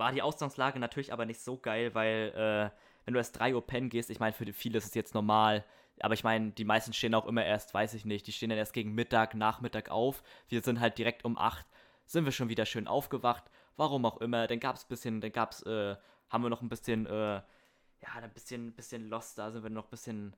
[0.00, 3.64] war die Ausgangslage natürlich aber nicht so geil, weil äh, wenn du erst 3 Uhr
[3.64, 5.64] pennen gehst, ich meine, für viele ist es jetzt normal,
[6.00, 8.58] aber ich meine, die meisten stehen auch immer erst, weiß ich nicht, die stehen dann
[8.58, 10.22] erst gegen Mittag, Nachmittag auf.
[10.48, 11.66] Wir sind halt direkt um 8,
[12.06, 13.44] sind wir schon wieder schön aufgewacht,
[13.76, 14.46] warum auch immer.
[14.46, 15.96] Dann gab es ein bisschen, dann gab es, äh,
[16.30, 19.84] haben wir noch ein bisschen, äh, ja, ein bisschen, bisschen lost, da sind wir noch
[19.84, 20.34] ein bisschen,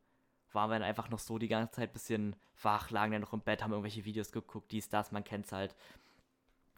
[0.51, 3.33] waren wir dann einfach noch so die ganze Zeit ein bisschen wach, lagen dann noch
[3.33, 5.77] im Bett, haben irgendwelche Videos geguckt, dies, das, man kennt es halt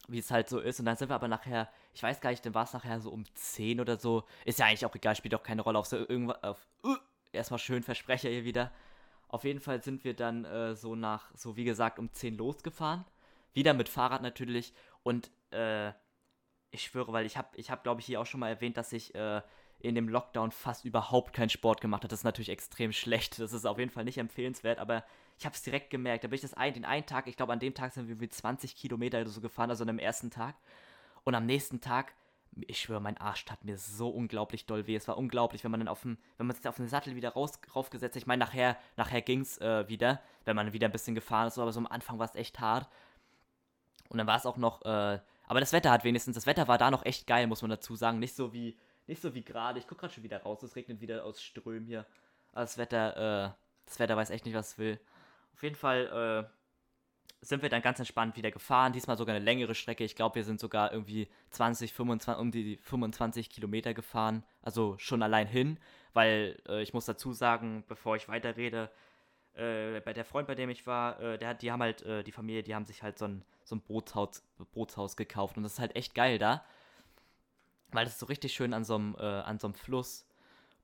[0.09, 0.81] wie es halt so ist.
[0.81, 3.11] Und dann sind wir aber nachher, ich weiß gar nicht, dann war es nachher so
[3.11, 4.25] um 10 oder so.
[4.45, 6.43] Ist ja eigentlich auch egal, spielt auch keine Rolle auf so irgendwas.
[6.43, 6.97] Auf, uh,
[7.33, 8.71] erstmal schön Versprecher hier wieder.
[9.29, 13.05] Auf jeden Fall sind wir dann äh, so nach, so wie gesagt, um 10 losgefahren.
[13.53, 14.73] Wieder mit Fahrrad natürlich.
[15.03, 15.93] Und äh,
[16.71, 18.93] ich schwöre, weil ich habe, ich habe, glaube ich, hier auch schon mal erwähnt, dass
[18.93, 19.43] ich äh,
[19.79, 22.09] in dem Lockdown fast überhaupt keinen Sport gemacht habe.
[22.09, 23.38] Das ist natürlich extrem schlecht.
[23.38, 25.05] Das ist auf jeden Fall nicht empfehlenswert, aber
[25.38, 26.25] ich habe es direkt gemerkt.
[26.25, 28.20] Da bin ich das ein, den einen Tag, ich glaube, an dem Tag sind wir
[28.20, 30.55] wie 20 Kilometer oder so gefahren, also an dem ersten Tag.
[31.25, 32.14] Und am nächsten Tag,
[32.66, 34.94] ich schwöre, mein Arsch tat mir so unglaublich doll weh.
[34.94, 37.31] Es war unglaublich, wenn man dann auf dem, wenn man sich auf den Sattel wieder
[37.31, 38.23] raus, raufgesetzt hat.
[38.23, 41.59] Ich meine, nachher, nachher ging es äh, wieder, wenn man wieder ein bisschen gefahren ist,
[41.59, 42.88] aber so am Anfang war es echt hart.
[44.09, 46.79] Und dann war es auch noch, äh, aber das Wetter hat wenigstens, das Wetter war
[46.79, 48.18] da noch echt geil, muss man dazu sagen.
[48.18, 49.79] Nicht so wie, nicht so wie gerade.
[49.79, 52.07] Ich gucke gerade schon wieder raus, es regnet wieder aus Strömen hier.
[52.53, 53.16] Aber das Wetter,
[53.47, 53.51] äh,
[53.87, 55.01] das Wetter weiß echt nicht, was es will.
[55.55, 56.55] Auf jeden Fall, äh,
[57.45, 58.93] sind wir dann ganz entspannt wieder gefahren.
[58.93, 60.05] Diesmal sogar eine längere Strecke.
[60.05, 64.45] Ich glaube, wir sind sogar irgendwie 20, 25, um die 25 Kilometer gefahren.
[64.62, 65.79] Also schon allein hin,
[66.12, 68.90] weil äh, ich muss dazu sagen, bevor ich weiterrede,
[69.55, 72.33] äh, bei der Freund, bei dem ich war, äh, der die haben halt, äh, die
[72.33, 75.57] Familie, die haben sich halt so ein, so ein Bootshaus, Bootshaus gekauft.
[75.57, 76.64] Und das ist halt echt geil da.
[77.93, 80.27] Weil das ist so richtig schön an so einem, äh, an so einem Fluss.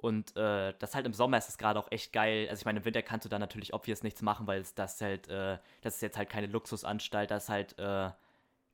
[0.00, 2.48] Und äh, das halt im Sommer ist es gerade auch echt geil.
[2.48, 4.98] Also ich meine, im Winter kannst du da natürlich obvious nichts machen, weil es, das
[5.02, 8.10] halt, äh, das ist jetzt halt keine Luxusanstalt, das ist halt, äh,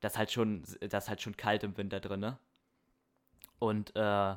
[0.00, 2.38] das ist halt schon, das ist halt schon kalt im Winter drin, ne?
[3.58, 4.36] Und äh,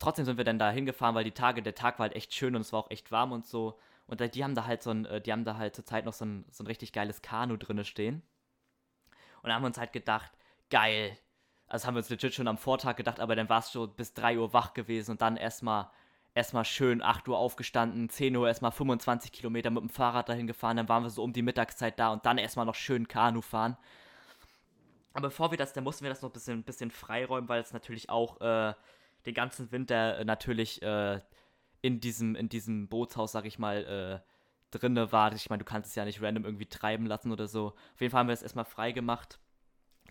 [0.00, 2.56] trotzdem sind wir dann da hingefahren, weil die Tage, der Tag war halt echt schön
[2.56, 3.78] und es war auch echt warm und so.
[4.08, 6.24] Und die haben da halt so ein, äh, die haben da halt zurzeit noch so
[6.24, 8.22] ein, so ein richtig geiles Kanu drinne stehen.
[9.42, 10.32] Und da haben wir uns halt gedacht,
[10.70, 11.16] geil,
[11.74, 14.38] also haben wir uns legit schon am Vortag gedacht, aber dann warst du bis 3
[14.38, 15.90] Uhr wach gewesen und dann erstmal
[16.32, 20.76] erstmal schön 8 Uhr aufgestanden, 10 Uhr erstmal 25 Kilometer mit dem Fahrrad dahin gefahren,
[20.76, 23.76] dann waren wir so um die Mittagszeit da und dann erstmal noch schön Kanu fahren.
[25.14, 27.72] Aber bevor wir das, dann mussten wir das noch ein bisschen, bisschen freiräumen, weil es
[27.72, 28.74] natürlich auch äh,
[29.26, 31.20] den ganzen Winter äh, natürlich äh,
[31.82, 35.32] in, diesem, in diesem Bootshaus, sag ich mal, äh, drinne war.
[35.32, 37.74] Ich meine, du kannst es ja nicht random irgendwie treiben lassen oder so.
[37.94, 39.40] Auf jeden Fall haben wir es erstmal frei gemacht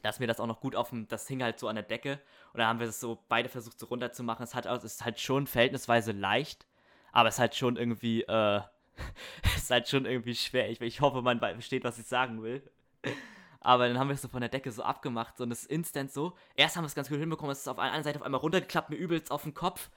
[0.03, 1.83] da ist mir das auch noch gut auf dem, das hing halt so an der
[1.83, 2.19] Decke
[2.51, 4.43] und dann haben wir es so beide versucht so runter zu machen.
[4.43, 6.67] Es hat es ist halt schon verhältnisweise leicht,
[7.13, 8.61] aber es ist halt schon irgendwie, äh,
[9.55, 10.69] es ist halt schon irgendwie schwer.
[10.69, 12.61] Ich, ich hoffe, man versteht, was ich sagen will.
[13.61, 16.11] Aber dann haben wir es so von der Decke so abgemacht und es ist instant
[16.11, 16.33] so.
[16.55, 18.89] Erst haben wir es ganz gut hinbekommen, es ist auf einer Seite auf einmal runtergeklappt,
[18.89, 19.89] mir übelst auf den Kopf.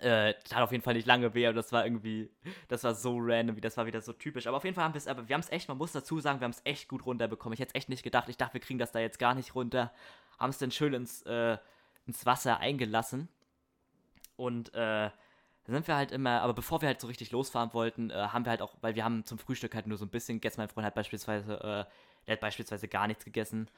[0.00, 2.30] Äh, hat auf jeden Fall nicht lange weh, aber das war irgendwie,
[2.68, 4.46] das war so random, wie das war wieder so typisch.
[4.46, 6.20] Aber auf jeden Fall haben wir es, aber wir haben es echt, man muss dazu
[6.20, 7.54] sagen, wir haben es echt gut runterbekommen.
[7.54, 8.28] Ich hätte es echt nicht gedacht.
[8.28, 9.92] Ich dachte, wir kriegen das da jetzt gar nicht runter.
[10.38, 11.58] Haben es dann schön ins, äh,
[12.06, 13.28] ins Wasser eingelassen.
[14.36, 15.10] Und äh,
[15.66, 18.50] sind wir halt immer, aber bevor wir halt so richtig losfahren wollten, äh, haben wir
[18.50, 20.60] halt auch, weil wir haben zum Frühstück halt nur so ein bisschen gegessen.
[20.60, 21.84] Mein Freund hat beispielsweise, äh,
[22.26, 23.68] der hat beispielsweise gar nichts gegessen.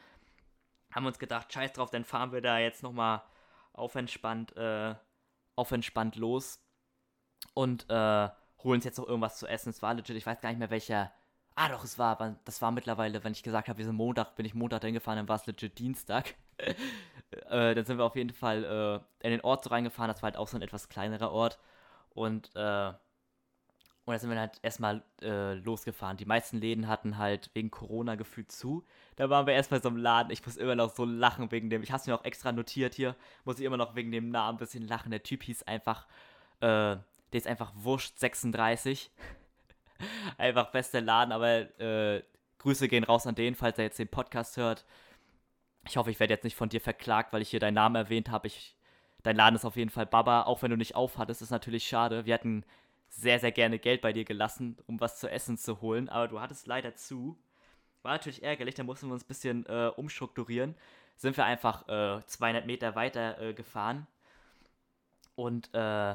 [0.92, 3.22] Haben uns gedacht, scheiß drauf, dann fahren wir da jetzt nochmal
[3.72, 4.94] auf entspannt, äh,
[5.60, 6.60] auf entspannt los
[7.54, 8.28] und äh,
[8.62, 9.70] holen uns jetzt noch irgendwas zu essen.
[9.70, 11.12] Es war legit, ich weiß gar nicht mehr welcher.
[11.54, 14.46] Ah, doch, es war, das war mittlerweile, wenn ich gesagt habe, wir sind Montag, bin
[14.46, 16.34] ich Montag hingefahren, dann war es legit Dienstag.
[16.58, 18.64] äh, dann sind wir auf jeden Fall
[19.22, 21.58] äh, in den Ort so reingefahren, das war halt auch so ein etwas kleinerer Ort.
[22.10, 22.92] Und äh,
[24.10, 26.16] und da sind wir halt erstmal äh, losgefahren.
[26.16, 28.84] Die meisten Läden hatten halt wegen Corona gefühlt zu.
[29.14, 30.32] Da waren wir erst bei so einem Laden.
[30.32, 31.84] Ich muss immer noch so lachen wegen dem.
[31.84, 33.14] Ich habe es mir auch extra notiert hier.
[33.44, 35.12] Muss ich immer noch wegen dem Namen ein bisschen lachen.
[35.12, 36.08] Der Typ hieß einfach.
[36.58, 39.12] Äh, der ist einfach Wurscht 36.
[40.38, 42.24] einfach bester Laden, aber äh,
[42.58, 44.84] Grüße gehen raus an den, falls er jetzt den Podcast hört.
[45.86, 48.28] Ich hoffe, ich werde jetzt nicht von dir verklagt, weil ich hier deinen Namen erwähnt
[48.28, 48.50] habe.
[49.22, 52.26] dein Laden ist auf jeden Fall Baba, auch wenn du nicht aufhattest, ist natürlich schade.
[52.26, 52.64] Wir hatten
[53.10, 56.40] sehr, sehr gerne Geld bei dir gelassen, um was zu essen zu holen, aber du
[56.40, 57.36] hattest leider zu.
[58.02, 60.74] War natürlich ärgerlich, da mussten wir uns ein bisschen äh, umstrukturieren.
[61.16, 64.06] Sind wir einfach äh, 200 Meter weiter äh, gefahren.
[65.34, 66.14] Und, äh,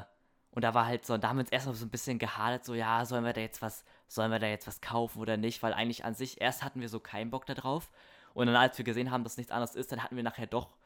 [0.50, 2.74] und da war halt so, da haben wir uns erstmal so ein bisschen gehadert, so,
[2.74, 5.62] ja, sollen wir da jetzt was, sollen wir da jetzt was kaufen oder nicht?
[5.62, 7.90] Weil eigentlich an sich, erst hatten wir so keinen Bock da drauf.
[8.34, 10.76] Und dann, als wir gesehen haben, dass nichts anderes ist, dann hatten wir nachher doch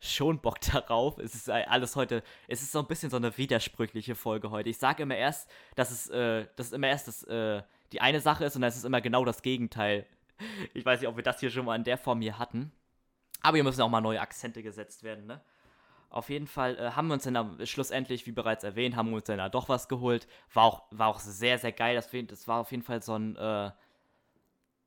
[0.00, 1.18] schon Bock darauf.
[1.18, 4.68] Es ist alles heute, es ist so ein bisschen so eine widersprüchliche Folge heute.
[4.68, 8.44] Ich sage immer erst, dass es, äh, dass immer erst das, äh, die eine Sache
[8.44, 10.06] ist und dann ist es immer genau das Gegenteil.
[10.72, 12.70] Ich weiß nicht, ob wir das hier schon mal in der Form hier hatten.
[13.42, 15.40] Aber hier müssen auch mal neue Akzente gesetzt werden, ne?
[16.10, 19.24] Auf jeden Fall äh, haben wir uns dann schlussendlich, wie bereits erwähnt, haben wir uns
[19.24, 20.26] dann da doch was geholt.
[20.54, 21.96] War auch, war auch sehr, sehr geil.
[21.96, 23.70] Das, das war auf jeden Fall so ein, äh,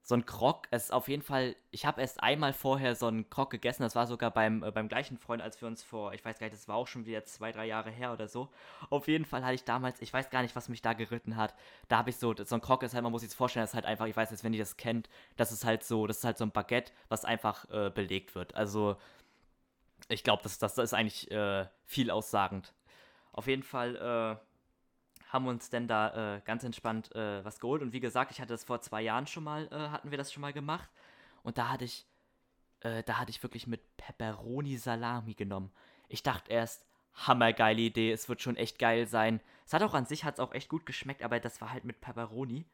[0.03, 0.67] so ein Krog.
[0.71, 3.83] Es ist auf jeden Fall, ich habe erst einmal vorher so einen Krog gegessen.
[3.83, 6.47] Das war sogar beim, äh, beim gleichen Freund, als wir uns vor, ich weiß gar
[6.47, 8.49] nicht, das war auch schon wieder zwei, drei Jahre her oder so.
[8.89, 11.53] Auf jeden Fall hatte ich damals, ich weiß gar nicht, was mich da geritten hat.
[11.87, 13.75] Da habe ich so, so ein Krog ist halt, man muss sich vorstellen, das ist
[13.75, 16.23] halt einfach, ich weiß jetzt, wenn ihr das kennt, das ist halt so, das ist
[16.23, 18.55] halt so ein Baguette, was einfach äh, belegt wird.
[18.55, 18.97] Also,
[20.09, 22.73] ich glaube, das, das, das ist eigentlich äh, viel aussagend.
[23.33, 24.50] Auf jeden Fall, äh,
[25.31, 27.81] haben uns denn da äh, ganz entspannt äh, was geholt.
[27.81, 30.31] Und wie gesagt, ich hatte das vor zwei Jahren schon mal, äh, hatten wir das
[30.31, 30.89] schon mal gemacht.
[31.41, 32.05] Und da hatte ich,
[32.81, 35.71] äh, da hatte ich wirklich mit Pepperoni Salami genommen.
[36.09, 39.39] Ich dachte erst, hammergeile Idee, es wird schon echt geil sein.
[39.65, 41.85] Es hat auch an sich, hat es auch echt gut geschmeckt, aber das war halt
[41.85, 42.65] mit Pepperoni.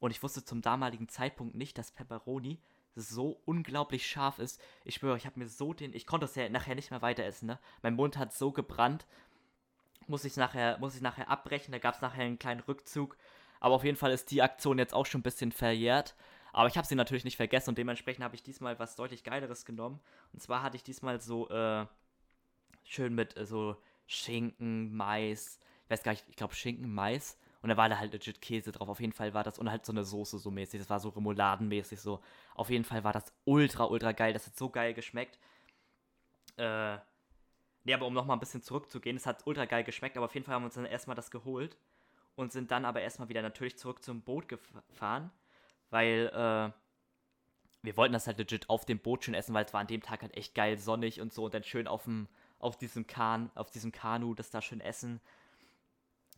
[0.00, 2.58] Und ich wusste zum damaligen Zeitpunkt nicht, dass Pepperoni
[2.96, 4.60] so unglaublich scharf ist.
[4.84, 7.24] Ich schwöre, ich habe mir so den, ich konnte das ja nachher nicht mehr weiter
[7.24, 7.58] essen, ne?
[7.82, 9.06] Mein Mund hat so gebrannt
[10.10, 11.72] muss ich nachher, muss ich nachher abbrechen.
[11.72, 13.16] Da gab es nachher einen kleinen Rückzug.
[13.60, 16.14] Aber auf jeden Fall ist die Aktion jetzt auch schon ein bisschen verjährt.
[16.52, 19.64] Aber ich habe sie natürlich nicht vergessen und dementsprechend habe ich diesmal was deutlich Geileres
[19.64, 20.00] genommen.
[20.32, 21.86] Und zwar hatte ich diesmal so äh,
[22.84, 27.38] schön mit äh, so Schinken, Mais, ich weiß gar nicht, ich glaube Schinken, Mais.
[27.62, 28.88] Und da war da halt legit Käse drauf.
[28.88, 30.80] Auf jeden Fall war das und halt so eine Soße so mäßig.
[30.80, 32.20] Das war so Remouladenmäßig so.
[32.54, 34.32] Auf jeden Fall war das ultra, ultra geil.
[34.32, 35.38] Das hat so geil geschmeckt.
[36.56, 36.98] Äh,
[37.84, 40.44] nee, aber um nochmal ein bisschen zurückzugehen, es hat ultra geil geschmeckt, aber auf jeden
[40.44, 41.76] Fall haben wir uns dann erstmal das geholt
[42.36, 45.30] und sind dann aber erstmal wieder natürlich zurück zum Boot gefahren,
[45.90, 46.72] weil äh,
[47.82, 50.02] wir wollten das halt legit auf dem Boot schön essen, weil es war an dem
[50.02, 52.28] Tag halt echt geil sonnig und so und dann schön auf dem
[52.60, 55.20] auf diesem Kahn, auf diesem Kanu, das da schön essen.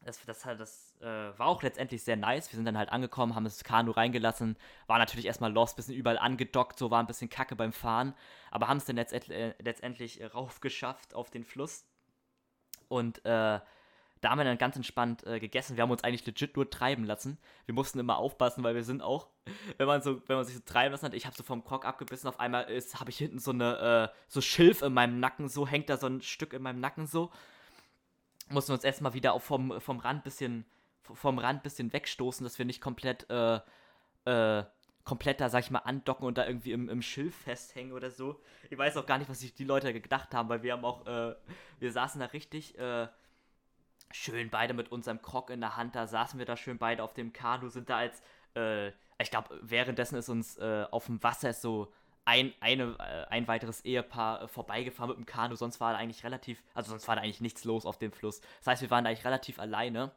[0.04, 1.06] Das, das, das äh,
[1.38, 2.50] war auch letztendlich sehr nice.
[2.50, 6.18] Wir sind dann halt angekommen, haben das Kanu reingelassen, war natürlich erstmal lost, bisschen überall
[6.18, 8.14] angedockt, so war ein bisschen kacke beim Fahren,
[8.50, 11.84] aber haben es dann letztendlich, äh, letztendlich äh, raufgeschafft auf den Fluss.
[12.88, 13.60] Und äh,
[14.22, 15.76] da haben wir dann ganz entspannt äh, gegessen.
[15.76, 17.38] Wir haben uns eigentlich legit nur treiben lassen.
[17.66, 19.26] Wir mussten immer aufpassen, weil wir sind auch,
[19.78, 21.84] wenn man so, wenn man sich so treiben lassen hat, ich habe so vom Krog
[21.84, 25.48] abgebissen, auf einmal ist, habe ich hinten so eine, äh, so Schilf in meinem Nacken,
[25.48, 27.32] so hängt da so ein Stück in meinem Nacken so.
[28.48, 30.64] Mussten wir uns erstmal wieder auch vom, vom Rand bisschen,
[31.02, 33.60] vom Rand bisschen wegstoßen, dass wir nicht komplett, äh,
[34.24, 34.64] äh,
[35.04, 38.40] komplett da, sag ich mal, andocken und da irgendwie im, im Schilf festhängen oder so.
[38.70, 41.06] Ich weiß auch gar nicht, was sich die Leute gedacht haben, weil wir haben auch,
[41.06, 41.34] äh,
[41.80, 43.08] wir saßen da richtig, äh,
[44.10, 47.14] schön beide mit unserem Krog in der Hand, da saßen wir da schön beide auf
[47.14, 48.22] dem Kanu, sind da als,
[48.54, 51.92] äh, ich glaube, währenddessen ist uns äh, auf dem Wasser so
[52.24, 56.24] ein, eine, äh, ein weiteres Ehepaar äh, vorbeigefahren mit dem Kanu, sonst war da eigentlich
[56.24, 58.40] relativ, also sonst war da eigentlich nichts los auf dem Fluss.
[58.58, 60.12] Das heißt, wir waren eigentlich relativ alleine.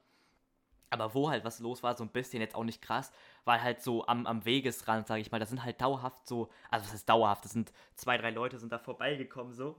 [0.91, 3.11] Aber wo halt was los war, so ein bisschen jetzt auch nicht krass,
[3.43, 5.39] war halt so am, am Wegesrand, sage ich mal.
[5.39, 7.43] Da sind halt dauerhaft so, also was ist dauerhaft?
[7.43, 9.77] Das sind zwei, drei Leute sind da vorbeigekommen so.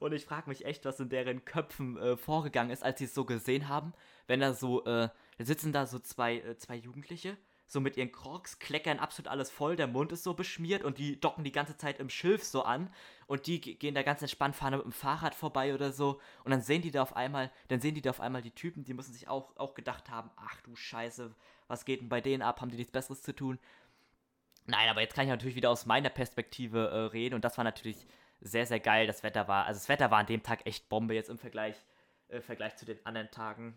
[0.00, 3.14] Und ich frage mich echt, was in deren Köpfen äh, vorgegangen ist, als sie es
[3.14, 3.94] so gesehen haben.
[4.26, 7.38] Wenn da so, äh, da sitzen da so zwei, äh, zwei Jugendliche
[7.68, 11.20] so mit ihren Crocs, kleckern absolut alles voll, der Mund ist so beschmiert und die
[11.20, 12.90] docken die ganze Zeit im Schilf so an
[13.26, 16.62] und die gehen da ganz entspannt, fahren mit dem Fahrrad vorbei oder so und dann
[16.62, 19.12] sehen die da auf einmal, dann sehen die da auf einmal die Typen, die müssen
[19.12, 21.34] sich auch, auch gedacht haben, ach du Scheiße,
[21.66, 23.58] was geht denn bei denen ab, haben die nichts Besseres zu tun?
[24.64, 27.64] Nein, aber jetzt kann ich natürlich wieder aus meiner Perspektive äh, reden und das war
[27.64, 28.06] natürlich
[28.40, 31.14] sehr, sehr geil, das Wetter war, also das Wetter war an dem Tag echt Bombe
[31.14, 31.76] jetzt im Vergleich,
[32.28, 33.76] äh, Vergleich zu den anderen Tagen.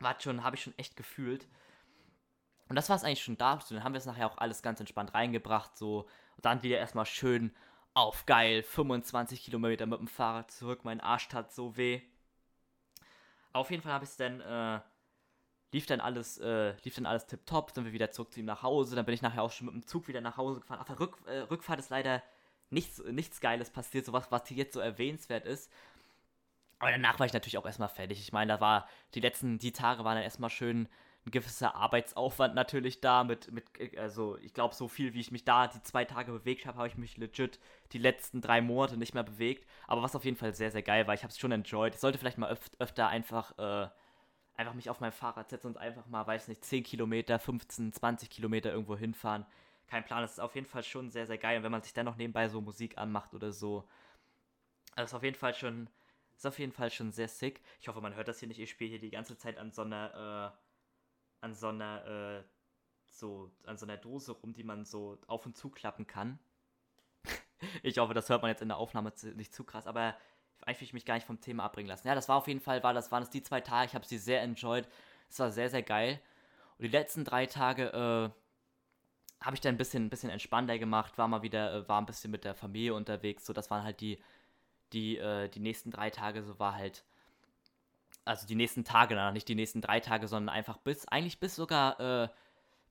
[0.00, 1.46] War schon, habe ich schon echt gefühlt.
[2.68, 3.74] Und das war es eigentlich schon dazu.
[3.74, 5.76] Dann haben wir es nachher auch alles ganz entspannt reingebracht.
[5.76, 6.06] So.
[6.36, 7.54] Und dann wieder erstmal schön
[7.92, 10.80] auf geil 25 Kilometer mit dem Fahrrad zurück.
[10.84, 12.00] Mein Arsch tat so weh.
[13.52, 14.80] Auf jeden Fall habe ich es dann, äh,
[15.72, 17.70] lief dann alles, äh, dann alles tipptopp.
[17.72, 18.96] Sind wir wieder zurück zu ihm nach Hause.
[18.96, 20.80] Dann bin ich nachher auch schon mit dem Zug wieder nach Hause gefahren.
[20.80, 22.22] Auf der Rück, äh, Rückfahrt ist leider
[22.70, 25.70] nichts, nichts Geiles passiert, sowas, was hier jetzt so erwähnenswert ist.
[26.78, 28.20] Aber danach war ich natürlich auch erstmal fertig.
[28.20, 30.88] Ich meine, da war, die letzten, die Tage waren dann erstmal schön
[31.26, 33.64] ein gewisser Arbeitsaufwand natürlich da mit, mit
[33.96, 36.88] also ich glaube, so viel wie ich mich da die zwei Tage bewegt habe, habe
[36.88, 37.58] ich mich legit
[37.92, 39.66] die letzten drei Monate nicht mehr bewegt.
[39.86, 41.94] Aber was auf jeden Fall sehr, sehr geil war, ich habe es schon enjoyed.
[41.94, 43.88] Ich sollte vielleicht mal öf öfter einfach, äh,
[44.56, 48.28] einfach mich auf mein Fahrrad setzen und einfach mal, weiß nicht, 10 Kilometer, 15, 20
[48.28, 49.46] Kilometer irgendwo hinfahren.
[49.86, 51.56] Kein Plan, das ist auf jeden Fall schon sehr, sehr geil.
[51.58, 53.88] Und wenn man sich dann noch nebenbei so Musik anmacht oder so,
[54.94, 55.88] das ist auf jeden Fall schon,
[56.36, 57.62] ist auf jeden Fall schon sehr sick.
[57.80, 58.60] Ich hoffe, man hört das hier nicht.
[58.60, 60.63] Ich spiele hier die ganze Zeit an so einer, äh,
[61.44, 62.42] an so einer, äh,
[63.06, 66.38] so, an so einer Dose rum, die man so auf und zuklappen kann.
[67.82, 70.16] ich hoffe, das hört man jetzt in der Aufnahme nicht zu krass, aber
[70.62, 72.08] eigentlich will ich mich gar nicht vom Thema abbringen lassen.
[72.08, 74.06] Ja, das war auf jeden Fall, war das, waren es die zwei Tage, ich habe
[74.06, 74.88] sie sehr enjoyed.
[75.28, 76.20] Es war sehr, sehr geil.
[76.78, 78.30] Und die letzten drei Tage, äh,
[79.44, 82.06] habe ich dann ein bisschen, ein bisschen entspannter gemacht, war mal wieder, äh, war ein
[82.06, 84.18] bisschen mit der Familie unterwegs, so das waren halt die,
[84.92, 87.04] die, äh, die nächsten drei Tage, so war halt
[88.24, 91.56] also die nächsten Tage danach, nicht die nächsten drei Tage, sondern einfach bis, eigentlich bis
[91.56, 92.28] sogar, äh,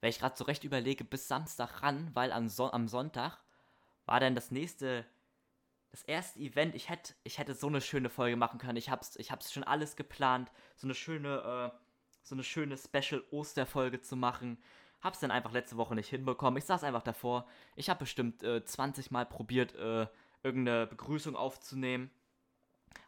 [0.02, 3.40] wenn ich gerade so recht überlege, bis Samstag ran, weil am, so am Sonntag
[4.06, 5.06] war dann das nächste,
[5.92, 6.76] das erste Event.
[6.76, 8.78] Ich hätte, ich hätte so eine schöne Folge machen können.
[8.78, 11.78] Ich hab's, ich hab's schon alles geplant, so eine schöne, äh,
[12.22, 14.62] so eine schöne Special-Osterfolge zu machen.
[15.02, 16.58] Hab's dann einfach letzte Woche nicht hinbekommen.
[16.58, 17.48] Ich saß einfach davor.
[17.76, 20.08] Ich habe bestimmt äh, 20 Mal probiert, äh,
[20.44, 22.10] irgendeine Begrüßung aufzunehmen.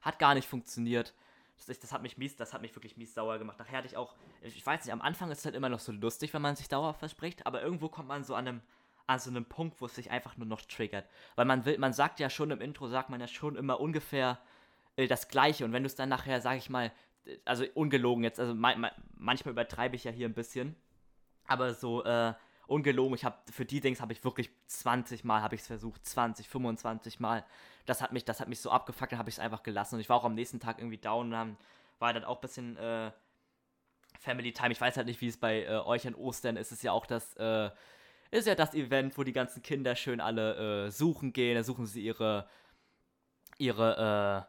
[0.02, 1.14] Hat gar nicht funktioniert.
[1.58, 3.58] Das, das, hat mich mies, das hat mich wirklich mies sauer gemacht.
[3.60, 5.92] Nachher hatte ich auch, ich weiß nicht, am Anfang ist es halt immer noch so
[5.92, 8.62] lustig, wenn man sich dauerhaft verspricht, aber irgendwo kommt man so an einem,
[9.08, 11.08] an so einem Punkt, wo es sich einfach nur noch triggert.
[11.36, 14.40] Weil man will, man sagt ja schon im Intro, sagt man ja schon immer ungefähr
[14.96, 15.66] äh, das Gleiche.
[15.66, 16.92] Und wenn du es dann nachher, sag ich mal,
[17.46, 20.76] also ungelogen jetzt, also ma ma manchmal übertreibe ich ja hier ein bisschen,
[21.48, 22.34] aber so, äh,
[22.68, 26.06] ungelogen, ich habe für die Dings habe ich wirklich 20 Mal habe ich es versucht,
[26.06, 27.46] 20, 25 Mal
[27.86, 29.96] das hat mich, das hat mich so abgefuckt, dann habe ich es einfach gelassen.
[29.96, 31.58] Und ich war auch am nächsten Tag irgendwie down und dann
[32.00, 33.12] war dann auch ein bisschen äh,
[34.20, 34.72] Family Time.
[34.72, 36.68] Ich weiß halt nicht, wie es bei äh, euch an Ostern ist.
[36.68, 37.70] Es ist ja auch das, äh,
[38.32, 41.56] ist ja das Event, wo die ganzen Kinder schön alle äh, suchen gehen.
[41.56, 42.48] Da suchen sie ihre,
[43.58, 44.48] ihre,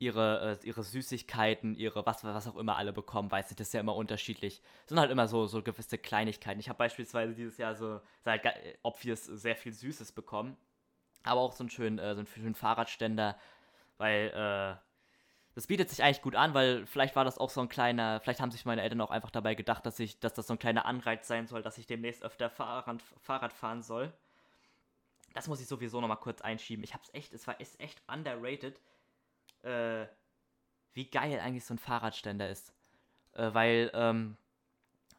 [0.00, 3.74] ihre, äh, ihre Süßigkeiten, ihre was, was auch immer alle bekommen, weiß ich, das ist
[3.74, 4.62] ja immer unterschiedlich.
[4.82, 6.58] Es sind halt immer so, so gewisse Kleinigkeiten.
[6.58, 8.42] Ich habe beispielsweise dieses Jahr so, seit
[8.82, 10.56] obvious sehr viel Süßes bekommen,
[11.22, 13.38] aber auch so einen schönen, äh, so einen schönen Fahrradständer,
[13.98, 14.80] weil, äh,
[15.54, 18.40] das bietet sich eigentlich gut an, weil vielleicht war das auch so ein kleiner, vielleicht
[18.40, 20.86] haben sich meine Eltern auch einfach dabei gedacht, dass ich, dass das so ein kleiner
[20.86, 24.12] Anreiz sein soll, dass ich demnächst öfter Fahrrad, Fahrrad fahren soll.
[25.34, 26.84] Das muss ich sowieso nochmal kurz einschieben.
[26.84, 28.80] Ich hab's echt, es war ist echt underrated,
[29.62, 30.06] äh,
[30.92, 32.74] wie geil eigentlich so ein Fahrradständer ist.
[33.32, 34.36] Äh, weil, ähm,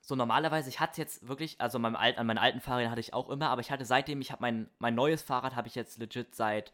[0.02, 3.14] so normalerweise, ich hatte jetzt wirklich, also meinem Alt, an meinen alten Fahrrädern hatte ich
[3.14, 6.00] auch immer, aber ich hatte seitdem, ich habe mein, mein neues Fahrrad, habe ich jetzt
[6.00, 6.72] legit seit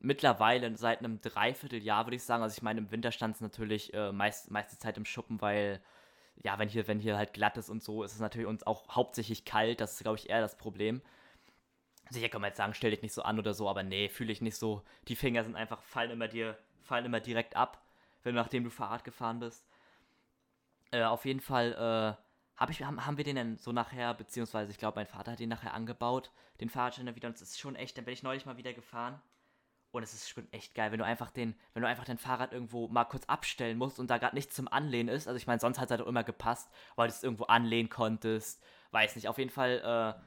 [0.00, 2.42] mittlerweile seit einem Dreivierteljahr, würde ich sagen.
[2.42, 5.80] Also ich meine, im Winter stand es natürlich äh, meist, meiste Zeit im Schuppen, weil,
[6.36, 8.88] ja, wenn hier, wenn hier halt glatt ist und so, ist es natürlich uns auch
[8.94, 9.80] hauptsächlich kalt.
[9.80, 11.02] Das ist, glaube ich, eher das Problem.
[12.10, 14.32] Sicher kann man jetzt sagen, stell dich nicht so an oder so, aber nee, fühle
[14.32, 14.82] ich nicht so.
[15.08, 17.82] Die Finger sind einfach, fallen immer dir, fallen immer direkt ab,
[18.22, 19.66] wenn nachdem du Fahrrad gefahren bist.
[20.90, 22.22] Äh, auf jeden Fall, äh,
[22.56, 25.40] hab ich, haben, haben wir den dann so nachher, beziehungsweise ich glaube, mein Vater hat
[25.40, 28.46] den nachher angebaut, den Fahrradständer wieder, und es ist schon echt, dann bin ich neulich
[28.46, 29.20] mal wieder gefahren.
[29.92, 32.52] Und es ist schon echt geil, wenn du einfach den, wenn du einfach dein Fahrrad
[32.52, 35.26] irgendwo mal kurz abstellen musst und da gerade nichts zum Anlehnen ist.
[35.26, 37.88] Also ich meine, sonst hat es halt auch immer gepasst, weil du es irgendwo anlehnen
[37.88, 38.62] konntest.
[38.90, 39.80] Weiß nicht, auf jeden Fall
[40.18, 40.20] äh,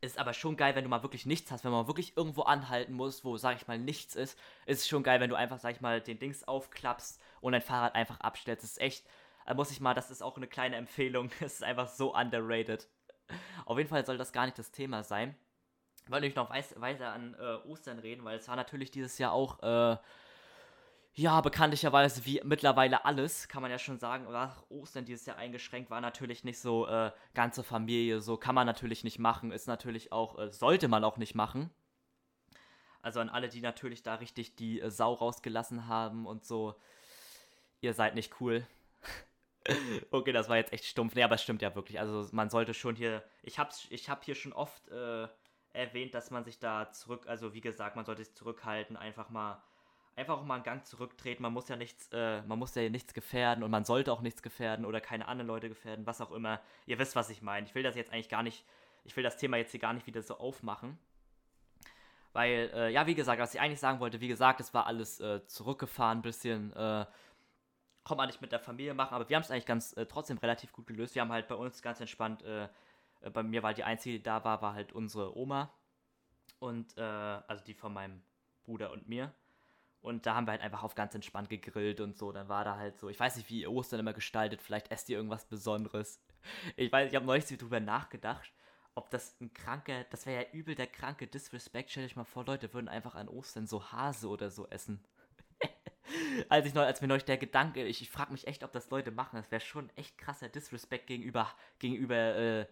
[0.00, 2.92] ist aber schon geil, wenn du mal wirklich nichts hast, wenn man wirklich irgendwo anhalten
[2.92, 4.38] muss, wo, sag ich mal, nichts ist.
[4.66, 7.62] Ist es schon geil, wenn du einfach, sag ich mal, den Dings aufklappst und dein
[7.62, 8.62] Fahrrad einfach abstellst.
[8.62, 9.06] Das ist echt,
[9.46, 11.30] da muss ich mal, das ist auch eine kleine Empfehlung.
[11.40, 12.88] Es ist einfach so underrated.
[13.64, 15.36] Auf jeden Fall soll das gar nicht das Thema sein.
[16.04, 19.32] Ich wollte nämlich noch weiter an äh, Ostern reden, weil es war natürlich dieses Jahr
[19.32, 19.96] auch, äh,
[21.18, 25.90] ja, bekanntlicherweise wie mittlerweile alles, kann man ja schon sagen, nach Ostern dieses Jahr eingeschränkt,
[25.90, 30.12] war natürlich nicht so äh, ganze Familie, so kann man natürlich nicht machen, ist natürlich
[30.12, 31.70] auch, äh, sollte man auch nicht machen.
[33.02, 36.76] Also an alle, die natürlich da richtig die äh, Sau rausgelassen haben und so,
[37.80, 38.64] ihr seid nicht cool.
[40.12, 41.16] okay, das war jetzt echt stumpf.
[41.16, 41.98] Nee, aber es stimmt ja wirklich.
[41.98, 45.26] Also man sollte schon hier, ich hab's, ich hab hier schon oft äh,
[45.72, 49.60] erwähnt, dass man sich da zurück, also wie gesagt, man sollte sich zurückhalten, einfach mal
[50.18, 51.42] einfach auch mal einen Gang zurücktreten.
[51.42, 54.42] Man muss ja nichts, äh, man muss ja nichts gefährden und man sollte auch nichts
[54.42, 56.60] gefährden oder keine anderen Leute gefährden, was auch immer.
[56.86, 57.66] Ihr wisst, was ich meine.
[57.66, 58.64] Ich will das jetzt eigentlich gar nicht,
[59.04, 60.98] ich will das Thema jetzt hier gar nicht wieder so aufmachen.
[62.32, 65.20] Weil, äh, ja, wie gesagt, was ich eigentlich sagen wollte, wie gesagt, es war alles
[65.20, 67.06] äh, zurückgefahren, ein bisschen, äh,
[68.04, 70.38] kann man nicht mit der Familie machen, aber wir haben es eigentlich ganz äh, trotzdem
[70.38, 71.14] relativ gut gelöst.
[71.14, 72.64] Wir haben halt bei uns ganz entspannt, äh,
[73.20, 75.72] äh, bei mir, weil die einzige, die da war, war halt unsere Oma.
[76.60, 78.20] Und, also die von meinem
[78.64, 79.32] Bruder und mir.
[80.00, 82.32] Und da haben wir halt einfach auf ganz entspannt gegrillt und so.
[82.32, 85.08] Dann war da halt so, ich weiß nicht, wie ihr Ostern immer gestaltet, vielleicht esst
[85.08, 86.20] ihr irgendwas Besonderes.
[86.76, 88.52] Ich weiß, ich habe neulich drüber nachgedacht,
[88.94, 91.90] ob das ein kranker, das wäre ja übel der kranke Disrespect.
[91.90, 95.04] Stell euch mal vor, Leute würden einfach an Ostern so Hase oder so essen.
[96.48, 98.90] als ich neu, als mir neulich der Gedanke, ich, ich frage mich echt, ob das
[98.90, 99.36] Leute machen.
[99.36, 102.66] Das wäre schon echt krasser Disrespect gegenüber, gegenüber, äh,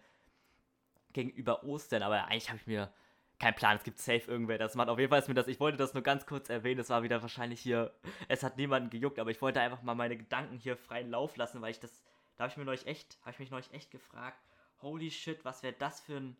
[1.13, 2.03] gegenüber Ostern.
[2.03, 2.91] Aber eigentlich habe ich mir
[3.39, 4.89] kein Plan, es gibt safe irgendwer, das macht.
[4.89, 7.03] Auf jeden Fall ist mir das, ich wollte das nur ganz kurz erwähnen, es war
[7.03, 7.93] wieder wahrscheinlich hier,
[8.27, 11.61] es hat niemanden gejuckt, aber ich wollte einfach mal meine Gedanken hier freien Lauf lassen,
[11.61, 12.03] weil ich das,
[12.35, 14.43] da habe ich mir neulich echt, habe ich mich neulich echt gefragt,
[14.81, 16.37] holy shit, was wäre das für ein,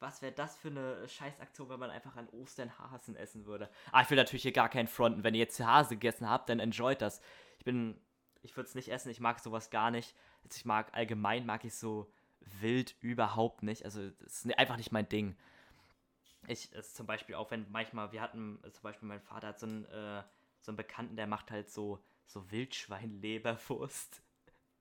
[0.00, 3.70] was wäre das für eine Scheißaktion, wenn man einfach an Ostern Hasen essen würde.
[3.92, 6.58] Ah, ich will natürlich hier gar keinen fronten, wenn ihr jetzt Hase gegessen habt, dann
[6.58, 7.20] enjoyt das.
[7.58, 8.00] Ich bin,
[8.42, 10.14] ich würde es nicht essen, ich mag sowas gar nicht.
[10.50, 12.12] Ich mag, allgemein mag ich so
[12.60, 15.36] wild überhaupt nicht, also das ist einfach nicht mein Ding
[16.48, 19.66] ich es zum Beispiel auch, wenn manchmal, wir hatten zum Beispiel, mein Vater hat so
[19.66, 20.22] einen, äh,
[20.60, 24.22] so einen Bekannten, der macht halt so, so Wildschweinleberwurst.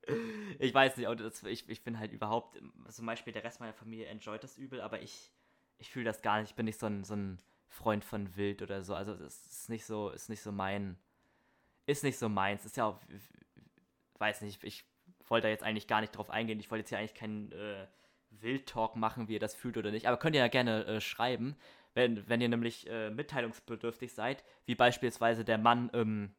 [0.59, 4.07] ich weiß nicht, das, ich, ich bin halt überhaupt, zum Beispiel der Rest meiner Familie
[4.07, 5.31] enjoyt das übel, aber ich,
[5.77, 6.51] ich fühle das gar nicht.
[6.51, 8.95] Ich bin nicht so ein, so ein Freund von Wild oder so.
[8.95, 10.97] Also es ist nicht so, ist nicht so mein,
[11.85, 12.65] ist nicht so meins.
[12.65, 12.99] Ist ja auch,
[14.19, 14.85] weiß nicht, ich
[15.27, 16.59] wollte da jetzt eigentlich gar nicht drauf eingehen.
[16.59, 17.87] Ich wollte jetzt hier eigentlich keinen äh,
[18.41, 20.07] Wildtalk machen, wie ihr das fühlt oder nicht.
[20.07, 21.55] Aber könnt ihr ja gerne äh, schreiben,
[21.93, 26.33] wenn, wenn ihr nämlich äh, mitteilungsbedürftig seid, wie beispielsweise der Mann, ähm,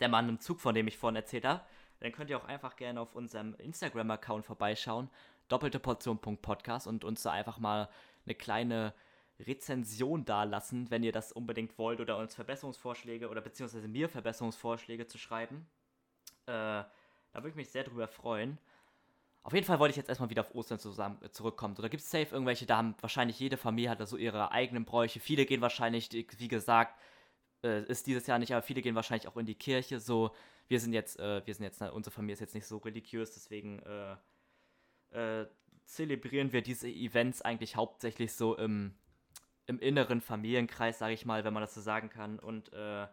[0.00, 1.62] der Mann im Zug, von dem ich vorhin erzählt habe.
[2.00, 5.10] Dann könnt ihr auch einfach gerne auf unserem Instagram-Account vorbeischauen,
[5.48, 7.88] doppelte Portion.podcast und uns da einfach mal
[8.24, 8.94] eine kleine
[9.40, 15.18] Rezension dalassen, wenn ihr das unbedingt wollt oder uns Verbesserungsvorschläge oder beziehungsweise mir Verbesserungsvorschläge zu
[15.18, 15.66] schreiben.
[16.46, 16.88] Äh, da
[17.34, 18.58] würde ich mich sehr drüber freuen.
[19.44, 21.76] Auf jeden Fall wollte ich jetzt erstmal wieder auf Ostern zusammen, äh, zurückkommen.
[21.76, 24.50] So, da gibt es safe irgendwelche, da haben wahrscheinlich jede Familie hat da so ihre
[24.52, 25.20] eigenen Bräuche.
[25.20, 26.98] Viele gehen wahrscheinlich, wie gesagt,
[27.62, 30.00] äh, ist dieses Jahr nicht, aber viele gehen wahrscheinlich auch in die Kirche.
[30.00, 30.34] So,
[30.68, 33.80] wir sind jetzt, äh, wir sind jetzt, unsere Familie ist jetzt nicht so religiös, deswegen
[33.80, 34.16] äh,
[35.42, 35.46] äh,
[35.84, 38.94] zelebrieren wir diese Events eigentlich hauptsächlich so im,
[39.66, 42.38] im inneren Familienkreis, sage ich mal, wenn man das so sagen kann.
[42.38, 43.06] Und äh,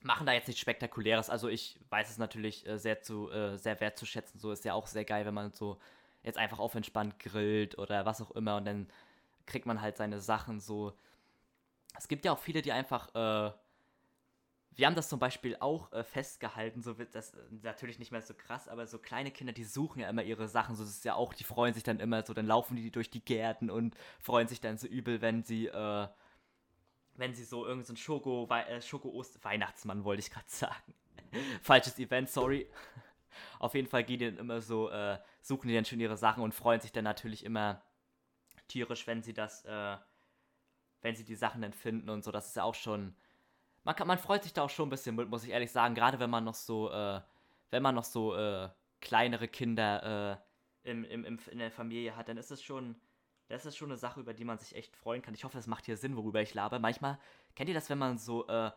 [0.00, 1.30] machen da jetzt nichts Spektakuläres.
[1.30, 4.40] Also ich weiß es natürlich äh, sehr zu äh, sehr wertzuschätzen.
[4.40, 5.78] So ist ja auch sehr geil, wenn man so
[6.22, 8.88] jetzt einfach auf entspannt grillt oder was auch immer und dann
[9.46, 10.92] kriegt man halt seine Sachen so.
[11.98, 13.52] Es gibt ja auch viele, die einfach äh,
[14.76, 18.20] wir haben das zum Beispiel auch äh, festgehalten, so wird das äh, natürlich nicht mehr
[18.20, 21.04] so krass, aber so kleine Kinder, die suchen ja immer ihre Sachen, so ist es
[21.04, 23.96] ja auch, die freuen sich dann immer so, dann laufen die durch die Gärten und
[24.20, 26.08] freuen sich dann so übel, wenn sie, äh,
[27.18, 29.12] wenn sie so irgendein so Schoko, äh, Schoko
[29.42, 30.94] Weihnachtsmann wollte ich gerade sagen.
[31.62, 32.68] Falsches Event, sorry.
[33.58, 36.42] Auf jeden Fall gehen die dann immer so, äh, suchen die dann schon ihre Sachen
[36.42, 37.82] und freuen sich dann natürlich immer
[38.68, 39.96] tierisch, wenn sie das, äh,
[41.02, 42.30] wenn sie die Sachen dann finden und so.
[42.30, 43.14] Das ist ja auch schon
[43.86, 45.94] man, kann, man freut sich da auch schon ein bisschen mit, muss ich ehrlich sagen.
[45.94, 47.20] Gerade wenn man noch so, äh,
[47.70, 48.68] wenn man noch so äh,
[49.00, 50.40] kleinere Kinder
[50.82, 52.96] äh, im, im, im, in der Familie hat, dann ist es schon,
[53.48, 55.34] das ist schon eine Sache, über die man sich echt freuen kann.
[55.34, 56.78] Ich hoffe, es macht hier Sinn, worüber ich labe.
[56.78, 57.18] Manchmal,
[57.54, 58.70] kennt ihr das, wenn man so, äh,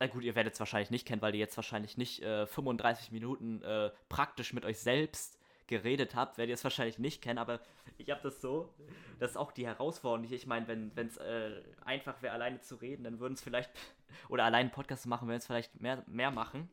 [0.00, 3.12] na gut, ihr werdet es wahrscheinlich nicht kennen, weil ihr jetzt wahrscheinlich nicht äh, 35
[3.12, 7.60] Minuten äh, praktisch mit euch selbst geredet habt, werdet ihr es wahrscheinlich nicht kennen, aber
[7.96, 8.74] ich habe das so,
[9.20, 10.30] das ist auch die Herausforderung.
[10.30, 13.70] Ich meine, wenn es äh, einfach wäre, alleine zu reden, dann würden es vielleicht,
[14.28, 16.68] oder alleine einen Podcast zu machen, würden es vielleicht mehr, mehr machen.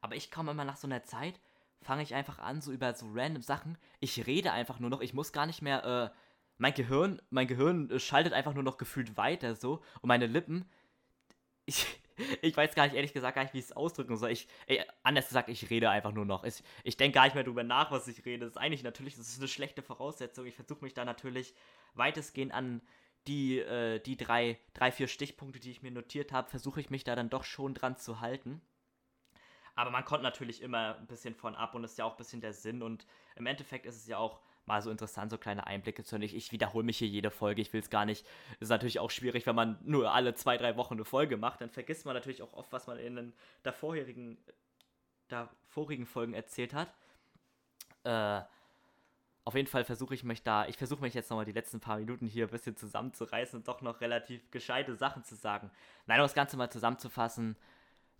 [0.00, 1.40] Aber ich komme immer nach so einer Zeit,
[1.84, 3.78] fange ich einfach an, so über so random Sachen.
[4.00, 6.18] Ich rede einfach nur noch, ich muss gar nicht mehr, äh,
[6.58, 10.68] mein Gehirn, mein Gehirn schaltet einfach nur noch gefühlt weiter so und meine Lippen,
[11.66, 11.86] ich,
[12.42, 14.30] ich weiß gar nicht, ehrlich gesagt, gar nicht, wie ich es ausdrücken soll.
[14.30, 16.44] Ich, ey, anders gesagt, ich rede einfach nur noch.
[16.44, 18.44] Ich, ich denke gar nicht mehr darüber nach, was ich rede.
[18.44, 20.46] Das ist eigentlich natürlich, das ist eine schlechte Voraussetzung.
[20.46, 21.54] Ich versuche mich da natürlich
[21.94, 22.82] weitestgehend an
[23.26, 27.04] die, äh, die drei, drei, vier Stichpunkte, die ich mir notiert habe, versuche ich mich
[27.04, 28.60] da dann doch schon dran zu halten.
[29.74, 32.40] Aber man kommt natürlich immer ein bisschen von ab und ist ja auch ein bisschen
[32.40, 32.82] der Sinn.
[32.82, 33.06] Und
[33.36, 36.52] im Endeffekt ist es ja auch mal so interessant, so kleine Einblicke zu Ich, ich
[36.52, 38.26] wiederhole mich hier jede Folge, ich will es gar nicht.
[38.60, 41.70] Ist natürlich auch schwierig, wenn man nur alle zwei, drei Wochen eine Folge macht, dann
[41.70, 44.38] vergisst man natürlich auch oft, was man in den davorherigen,
[45.28, 46.94] davorigen Folgen erzählt hat.
[48.04, 48.42] Äh,
[49.46, 51.98] auf jeden Fall versuche ich mich da, ich versuche mich jetzt nochmal die letzten paar
[51.98, 55.70] Minuten hier ein bisschen zusammenzureißen und doch noch relativ gescheite Sachen zu sagen.
[56.06, 57.56] Nein, um das Ganze mal zusammenzufassen,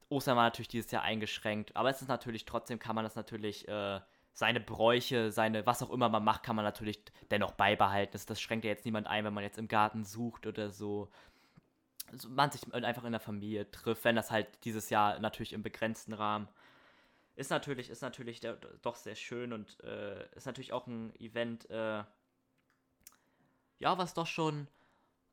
[0.08, 3.66] Ostern war natürlich dieses Jahr eingeschränkt, aber es ist natürlich, trotzdem kann man das natürlich
[3.68, 4.00] äh,
[4.34, 8.12] seine Bräuche, seine, was auch immer man macht, kann man natürlich dennoch beibehalten.
[8.12, 11.08] Das, das schränkt ja jetzt niemand ein, wenn man jetzt im Garten sucht oder so.
[12.10, 15.62] Also man sich einfach in der Familie trifft, wenn das halt dieses Jahr natürlich im
[15.62, 16.48] begrenzten Rahmen.
[17.36, 18.40] Ist natürlich, ist natürlich
[18.82, 22.04] doch sehr schön und äh, ist natürlich auch ein Event, äh,
[23.78, 24.68] ja, was doch schon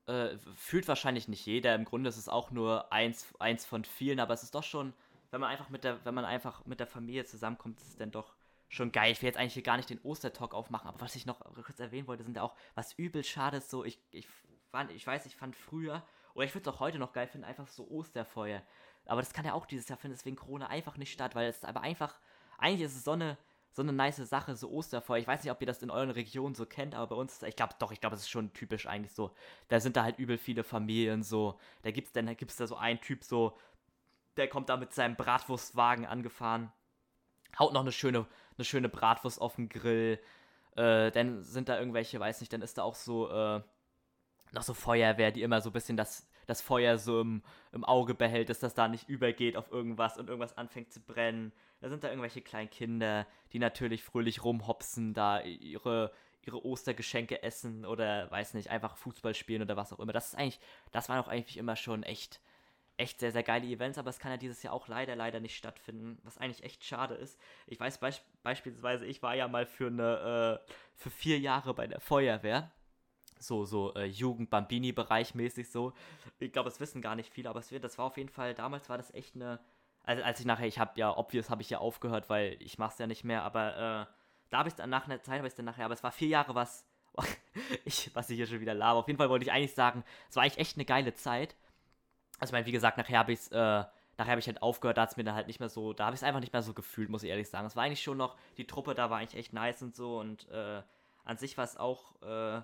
[0.08, 1.76] äh, fühlt wahrscheinlich nicht jeder.
[1.76, 4.94] Im Grunde ist es auch nur eins, eins von vielen, aber es ist doch schon,
[5.32, 8.12] wenn man einfach mit der, wenn man einfach mit der Familie zusammenkommt, ist es dann
[8.12, 8.34] doch
[8.68, 9.12] schon geil.
[9.12, 11.80] Ich will jetzt eigentlich hier gar nicht den Ostertalk aufmachen, aber was ich noch kurz
[11.80, 14.28] erwähnen wollte, sind ja auch, was übel schade ist, so, ich, ich
[14.72, 17.46] fand, ich weiß, ich fand früher, oder ich würde es auch heute noch geil finden,
[17.46, 18.62] einfach so Osterfeuer.
[19.06, 21.66] Aber das kann ja auch dieses Jahr finden, deswegen Corona einfach nicht statt, weil es
[21.66, 22.16] aber einfach,
[22.58, 23.38] eigentlich ist es so eine,
[23.72, 25.20] so eine nice Sache, so Osterfeuer.
[25.20, 27.56] Ich weiß nicht, ob ihr das in euren Regionen so kennt, aber bei uns, ich
[27.56, 29.32] glaube doch, ich glaube, es ist schon typisch eigentlich so.
[29.70, 31.60] Da sind da halt übel viele Familien so.
[31.84, 33.58] Da gibt's dann, da gibt's da so einen Typ so,
[34.38, 36.72] der kommt da mit seinem Bratwurstwagen angefahren
[37.60, 38.26] haut noch eine schöne,
[38.58, 40.20] eine schöne Bratwurst auf den Grill.
[40.76, 43.62] Äh, dann sind da irgendwelche, weiß nicht, dann ist da auch so äh,
[44.52, 48.14] noch so Feuerwehr, die immer so ein bisschen das, das Feuer so im, im Auge
[48.14, 51.52] behält, dass das da nicht übergeht auf irgendwas und irgendwas anfängt zu brennen.
[51.80, 56.12] Da sind da irgendwelche kleinen Kinder, die natürlich fröhlich rumhopsen, da ihre,
[56.44, 60.14] ihre Ostergeschenke essen oder weiß nicht, einfach Fußball spielen oder was auch immer.
[60.14, 60.60] Das ist eigentlich,
[60.92, 62.40] das war doch eigentlich immer schon echt
[63.02, 65.58] echt sehr, sehr geile Events, aber es kann ja dieses Jahr auch leider, leider nicht
[65.58, 67.40] stattfinden, was eigentlich echt schade ist.
[67.68, 71.88] Ich weiß beisp beispielsweise, ich war ja mal für eine, äh, für vier Jahre bei
[71.88, 72.72] der Feuerwehr.
[73.42, 75.94] So, so äh, Jugend-Bambini-Bereich mäßig so.
[76.40, 78.54] Ich glaube, das wissen gar nicht viele, aber es wird, das war auf jeden Fall,
[78.54, 79.60] damals war das echt eine,
[80.04, 82.94] also als ich nachher, ich habe ja, obvious habe ich ja aufgehört, weil ich mache
[82.94, 84.14] es ja nicht mehr, aber äh,
[84.50, 86.28] da habe ich dann nach einer Zeit, habe ich dann nachher, aber es war vier
[86.28, 86.86] Jahre was,
[87.86, 89.00] ich, was ich hier schon wieder laber.
[89.00, 91.56] Auf jeden Fall wollte ich eigentlich sagen, es war eigentlich echt eine geile Zeit.
[92.40, 93.84] Also ich meine, wie gesagt, nachher habe ich äh,
[94.22, 96.06] nachher habe ich halt aufgehört, da hat es mir dann halt nicht mehr so, da
[96.06, 97.66] habe ich es einfach nicht mehr so gefühlt, muss ich ehrlich sagen.
[97.68, 100.48] Es war eigentlich schon noch, die Truppe da war eigentlich echt nice und so und
[100.50, 100.82] äh,
[101.24, 102.62] an sich war es auch, äh,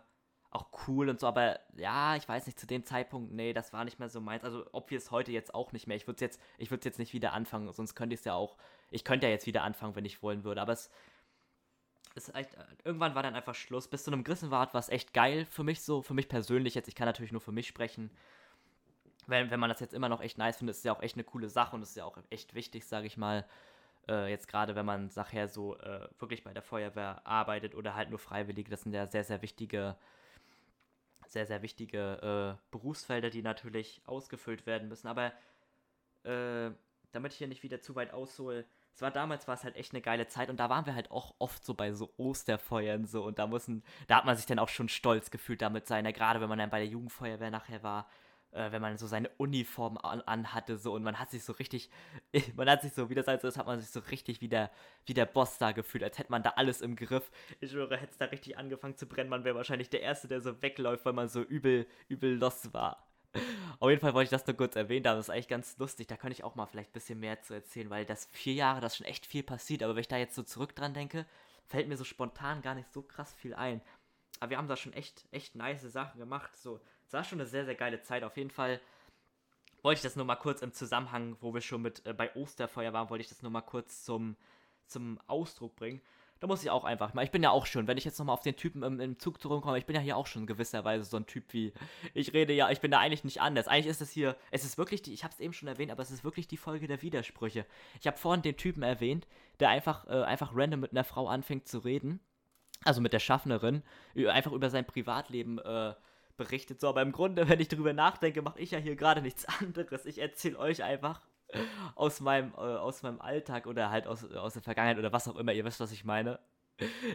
[0.50, 3.84] auch cool und so, aber ja, ich weiß nicht, zu dem Zeitpunkt, nee, das war
[3.86, 4.44] nicht mehr so meins.
[4.44, 5.98] Also, ob wir es heute jetzt auch nicht mehr.
[5.98, 8.34] Ich würde es jetzt, ich würde jetzt nicht wieder anfangen, sonst könnte ich es ja
[8.34, 8.58] auch,
[8.90, 10.90] ich könnte ja jetzt wieder anfangen, wenn ich wollen würde, aber es
[12.16, 13.88] ist echt, irgendwann war dann einfach Schluss.
[13.88, 16.88] Bis zu einem Grissenwart war es echt geil für mich so, für mich persönlich jetzt.
[16.88, 18.10] Ich kann natürlich nur für mich sprechen
[19.28, 21.16] wenn, wenn man das jetzt immer noch echt nice findet, ist es ja auch echt
[21.16, 23.46] eine coole Sache und ist ja auch echt wichtig, sage ich mal.
[24.08, 28.10] Äh, jetzt gerade, wenn man nachher so äh, wirklich bei der Feuerwehr arbeitet oder halt
[28.10, 29.98] nur Freiwillige, das sind ja sehr, sehr wichtige,
[31.32, 35.08] sehr, sehr wichtige äh, Berufsfelder, die natürlich ausgefüllt werden müssen.
[35.08, 35.34] Aber
[36.24, 36.72] äh,
[37.12, 39.94] damit ich hier nicht wieder zu weit aushole, es war damals war es halt echt
[39.94, 43.24] eine geile Zeit und da waren wir halt auch oft so bei so Osterfeuern so
[43.24, 46.42] und da mussten, da hat man sich dann auch schon stolz gefühlt damit seiner, gerade
[46.42, 48.10] wenn man dann bei der Jugendfeuerwehr nachher war,
[48.52, 51.90] äh, wenn man so seine Uniform an, anhatte so und man hat sich so richtig,
[52.56, 54.72] man hat sich so, wie das so ist, hat man sich so richtig wie der,
[55.06, 57.30] wie der Boss da gefühlt, als hätte man da alles im Griff.
[57.60, 60.42] Ich schwöre, hätte es da richtig angefangen zu brennen, man wäre wahrscheinlich der Erste, der
[60.42, 63.08] so wegläuft, weil man so übel, übel los war.
[63.80, 66.08] Auf jeden Fall wollte ich das nur kurz erwähnen, das ist eigentlich ganz lustig.
[66.08, 68.82] Da könnte ich auch mal vielleicht ein bisschen mehr zu erzählen, weil das vier Jahre,
[68.82, 69.84] das schon echt viel passiert.
[69.84, 71.26] Aber wenn ich da jetzt so zurück dran denke,
[71.68, 73.82] fällt mir so spontan gar nicht so krass viel ein.
[74.40, 76.56] Aber wir haben da schon echt, echt nice Sachen gemacht.
[76.56, 78.24] So, es war schon eine sehr, sehr geile Zeit.
[78.24, 78.80] Auf jeden Fall
[79.82, 82.94] wollte ich das nur mal kurz im Zusammenhang, wo wir schon mit äh, bei Osterfeuer
[82.94, 84.36] waren, wollte ich das nur mal kurz zum,
[84.86, 86.02] zum Ausdruck bringen
[86.40, 87.24] da muss ich auch einfach mal.
[87.24, 89.42] Ich bin ja auch schon, wenn ich jetzt nochmal auf den Typen im, im Zug
[89.42, 91.74] zurückkomme, ich bin ja hier auch schon gewisserweise so ein Typ wie.
[92.14, 93.68] Ich rede ja, ich bin da eigentlich nicht anders.
[93.68, 96.04] Eigentlich ist es hier, es ist wirklich die, ich habe es eben schon erwähnt, aber
[96.04, 97.66] es ist wirklich die Folge der Widersprüche.
[98.00, 99.28] Ich habe vorhin den Typen erwähnt,
[99.60, 102.20] der einfach, äh, einfach random mit einer Frau anfängt zu reden.
[102.84, 103.82] Also mit der Schaffnerin,
[104.16, 105.96] einfach über sein Privatleben äh,
[106.38, 106.80] berichtet.
[106.80, 110.06] So, aber im Grunde, wenn ich darüber nachdenke, mache ich ja hier gerade nichts anderes.
[110.06, 111.22] Ich erzähle euch einfach,
[111.96, 115.38] aus meinem, äh, aus meinem Alltag oder halt aus, aus der Vergangenheit oder was auch
[115.38, 116.40] immer, ihr wisst, was ich meine.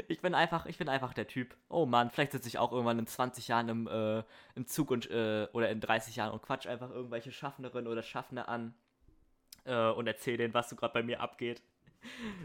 [0.08, 1.56] Ich bin einfach, ich bin einfach der Typ.
[1.68, 4.24] Oh Mann, vielleicht sitze ich auch irgendwann in 20 Jahren im, äh,
[4.56, 8.48] im Zug und, äh, oder in 30 Jahren und quatsch einfach irgendwelche Schaffnerinnen oder Schaffner
[8.48, 8.74] an
[9.64, 11.62] äh, und erzähle denen, was so gerade bei mir abgeht.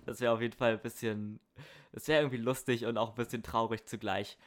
[0.05, 1.39] Das wäre auf jeden Fall ein bisschen,
[1.91, 4.37] das wäre irgendwie lustig und auch ein bisschen traurig zugleich.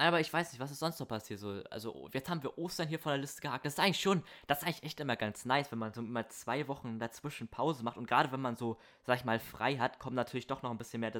[0.00, 1.40] Aber ich weiß nicht, was ist sonst noch passiert.
[1.40, 3.66] So, also, jetzt haben wir Ostern hier von der Liste gehakt.
[3.66, 6.26] Das ist eigentlich schon, das ist eigentlich echt immer ganz nice, wenn man so immer
[6.30, 7.98] zwei Wochen dazwischen Pause macht.
[7.98, 10.78] Und gerade wenn man so, sag ich mal, frei hat, kommt natürlich doch noch ein
[10.78, 11.12] bisschen mehr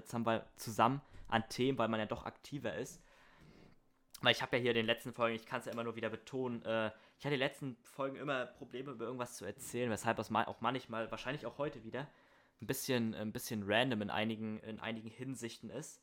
[0.56, 3.02] zusammen an Themen, weil man ja doch aktiver ist.
[4.22, 5.96] Weil ich habe ja hier in den letzten Folgen, ich kann es ja immer nur
[5.96, 9.90] wieder betonen, äh, ich hatte in den letzten Folgen immer Probleme, über irgendwas zu erzählen,
[9.90, 12.06] weshalb es auch manchmal, wahrscheinlich auch heute wieder,
[12.62, 16.00] ein bisschen, ein bisschen random in einigen, in einigen Hinsichten ist.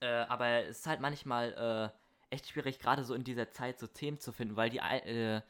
[0.00, 1.92] Äh, aber es ist halt manchmal
[2.30, 5.40] äh, echt schwierig, gerade so in dieser Zeit so Themen zu finden, weil die äh,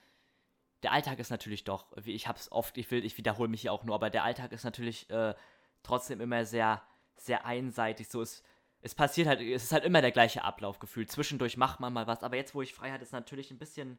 [0.82, 3.72] der Alltag ist natürlich doch, wie ich hab's oft, ich will, ich wiederhole mich hier
[3.72, 5.34] auch nur, aber der Alltag ist natürlich äh,
[5.82, 6.82] trotzdem immer sehr,
[7.16, 8.08] sehr einseitig.
[8.08, 8.42] So es,
[8.82, 11.10] es passiert halt, es ist halt immer der gleiche Ablauf gefühlt.
[11.10, 13.98] Zwischendurch macht man mal was, aber jetzt, wo ich frei hatte, ist natürlich ein bisschen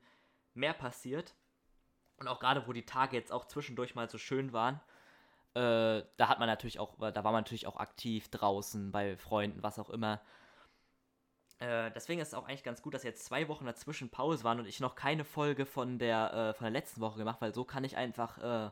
[0.53, 1.35] mehr passiert.
[2.17, 4.79] Und auch gerade, wo die Tage jetzt auch zwischendurch mal so schön waren,
[5.57, 9.63] äh, da hat man natürlich auch, da war man natürlich auch aktiv draußen bei Freunden,
[9.63, 10.21] was auch immer.
[11.57, 14.59] Äh, deswegen ist es auch eigentlich ganz gut, dass jetzt zwei Wochen dazwischen Pause waren
[14.59, 17.63] und ich noch keine Folge von der, äh, von der letzten Woche gemacht, weil so
[17.63, 18.69] kann ich einfach, äh,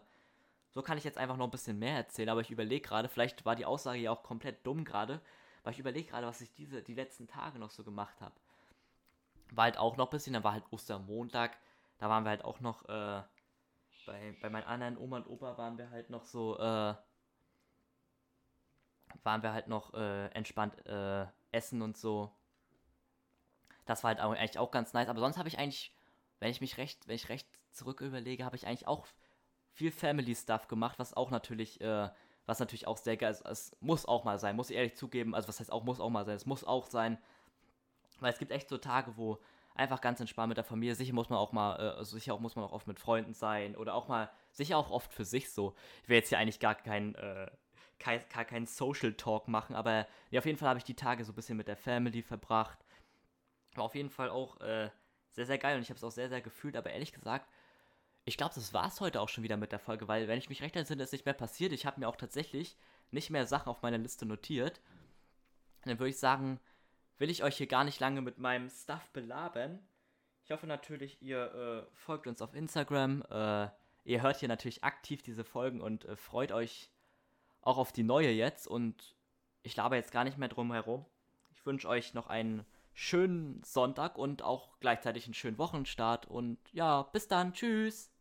[0.70, 2.30] so kann ich jetzt einfach noch ein bisschen mehr erzählen.
[2.30, 5.22] Aber ich überlege gerade, vielleicht war die Aussage ja auch komplett dumm gerade,
[5.64, 8.36] weil ich überlege gerade, was ich diese, die letzten Tage noch so gemacht habe.
[9.52, 11.58] War halt auch noch ein bisschen, dann war halt Ostermontag,
[11.98, 13.24] da waren wir halt auch noch, äh,
[14.06, 16.96] bei, bei meinen anderen Oma und Opa waren wir halt noch so, äh,
[19.24, 22.32] waren wir halt noch äh, entspannt äh, essen und so.
[23.86, 25.10] Das war halt auch, eigentlich auch ganz nice.
[25.10, 25.96] Aber sonst habe ich eigentlich,
[26.40, 29.06] wenn ich mich recht, wenn ich recht zurück überlege, habe ich eigentlich auch
[29.72, 32.10] viel Family Stuff gemacht, was auch natürlich, äh,
[32.46, 33.46] was natürlich auch sehr geil ist.
[33.46, 35.36] Es muss auch mal sein, muss ich ehrlich zugeben.
[35.36, 36.36] Also was heißt auch, muss auch mal sein.
[36.36, 37.18] Es muss auch sein.
[38.20, 39.40] Weil es gibt echt so Tage, wo
[39.76, 40.96] einfach ganz entspannt mit der Familie.
[40.96, 43.34] Sicher muss man auch mal, äh, also sicher auch muss man auch oft mit Freunden
[43.34, 45.76] sein oder auch mal, sicher auch oft für sich so.
[46.04, 47.52] Ich will jetzt hier eigentlich gar kein, äh,
[48.00, 51.24] kein, gar keinen Social Talk machen, aber ja, auf jeden Fall habe ich die Tage
[51.24, 52.80] so ein bisschen mit der Family verbracht.
[53.76, 54.90] War auf jeden Fall auch äh,
[55.32, 57.50] sehr, sehr geil und ich habe es auch sehr, sehr gefühlt, aber ehrlich gesagt,
[58.26, 60.50] ich glaube, das war es heute auch schon wieder mit der Folge, weil, wenn ich
[60.50, 61.72] mich recht entsinne, ist nicht mehr passiert.
[61.74, 62.76] Ich habe mir auch tatsächlich
[63.12, 64.82] nicht mehr Sachen auf meiner Liste notiert.
[65.84, 66.60] Dann würde ich sagen,
[67.18, 69.80] will ich euch hier gar nicht lange mit meinem Stuff belabern.
[70.44, 73.24] Ich hoffe natürlich, ihr äh, folgt uns auf Instagram.
[73.30, 73.70] Äh,
[74.04, 76.92] ihr hört hier natürlich aktiv diese Folgen und äh, freut euch
[77.62, 78.68] auch auf die neue jetzt.
[78.68, 79.16] Und
[79.64, 81.06] ich laber jetzt gar nicht mehr drum herum.
[81.52, 86.28] Ich wünsche euch noch einen schönen Sonntag und auch gleichzeitig einen schönen Wochenstart.
[86.28, 87.54] Und ja, bis dann.
[87.54, 88.15] Tschüss.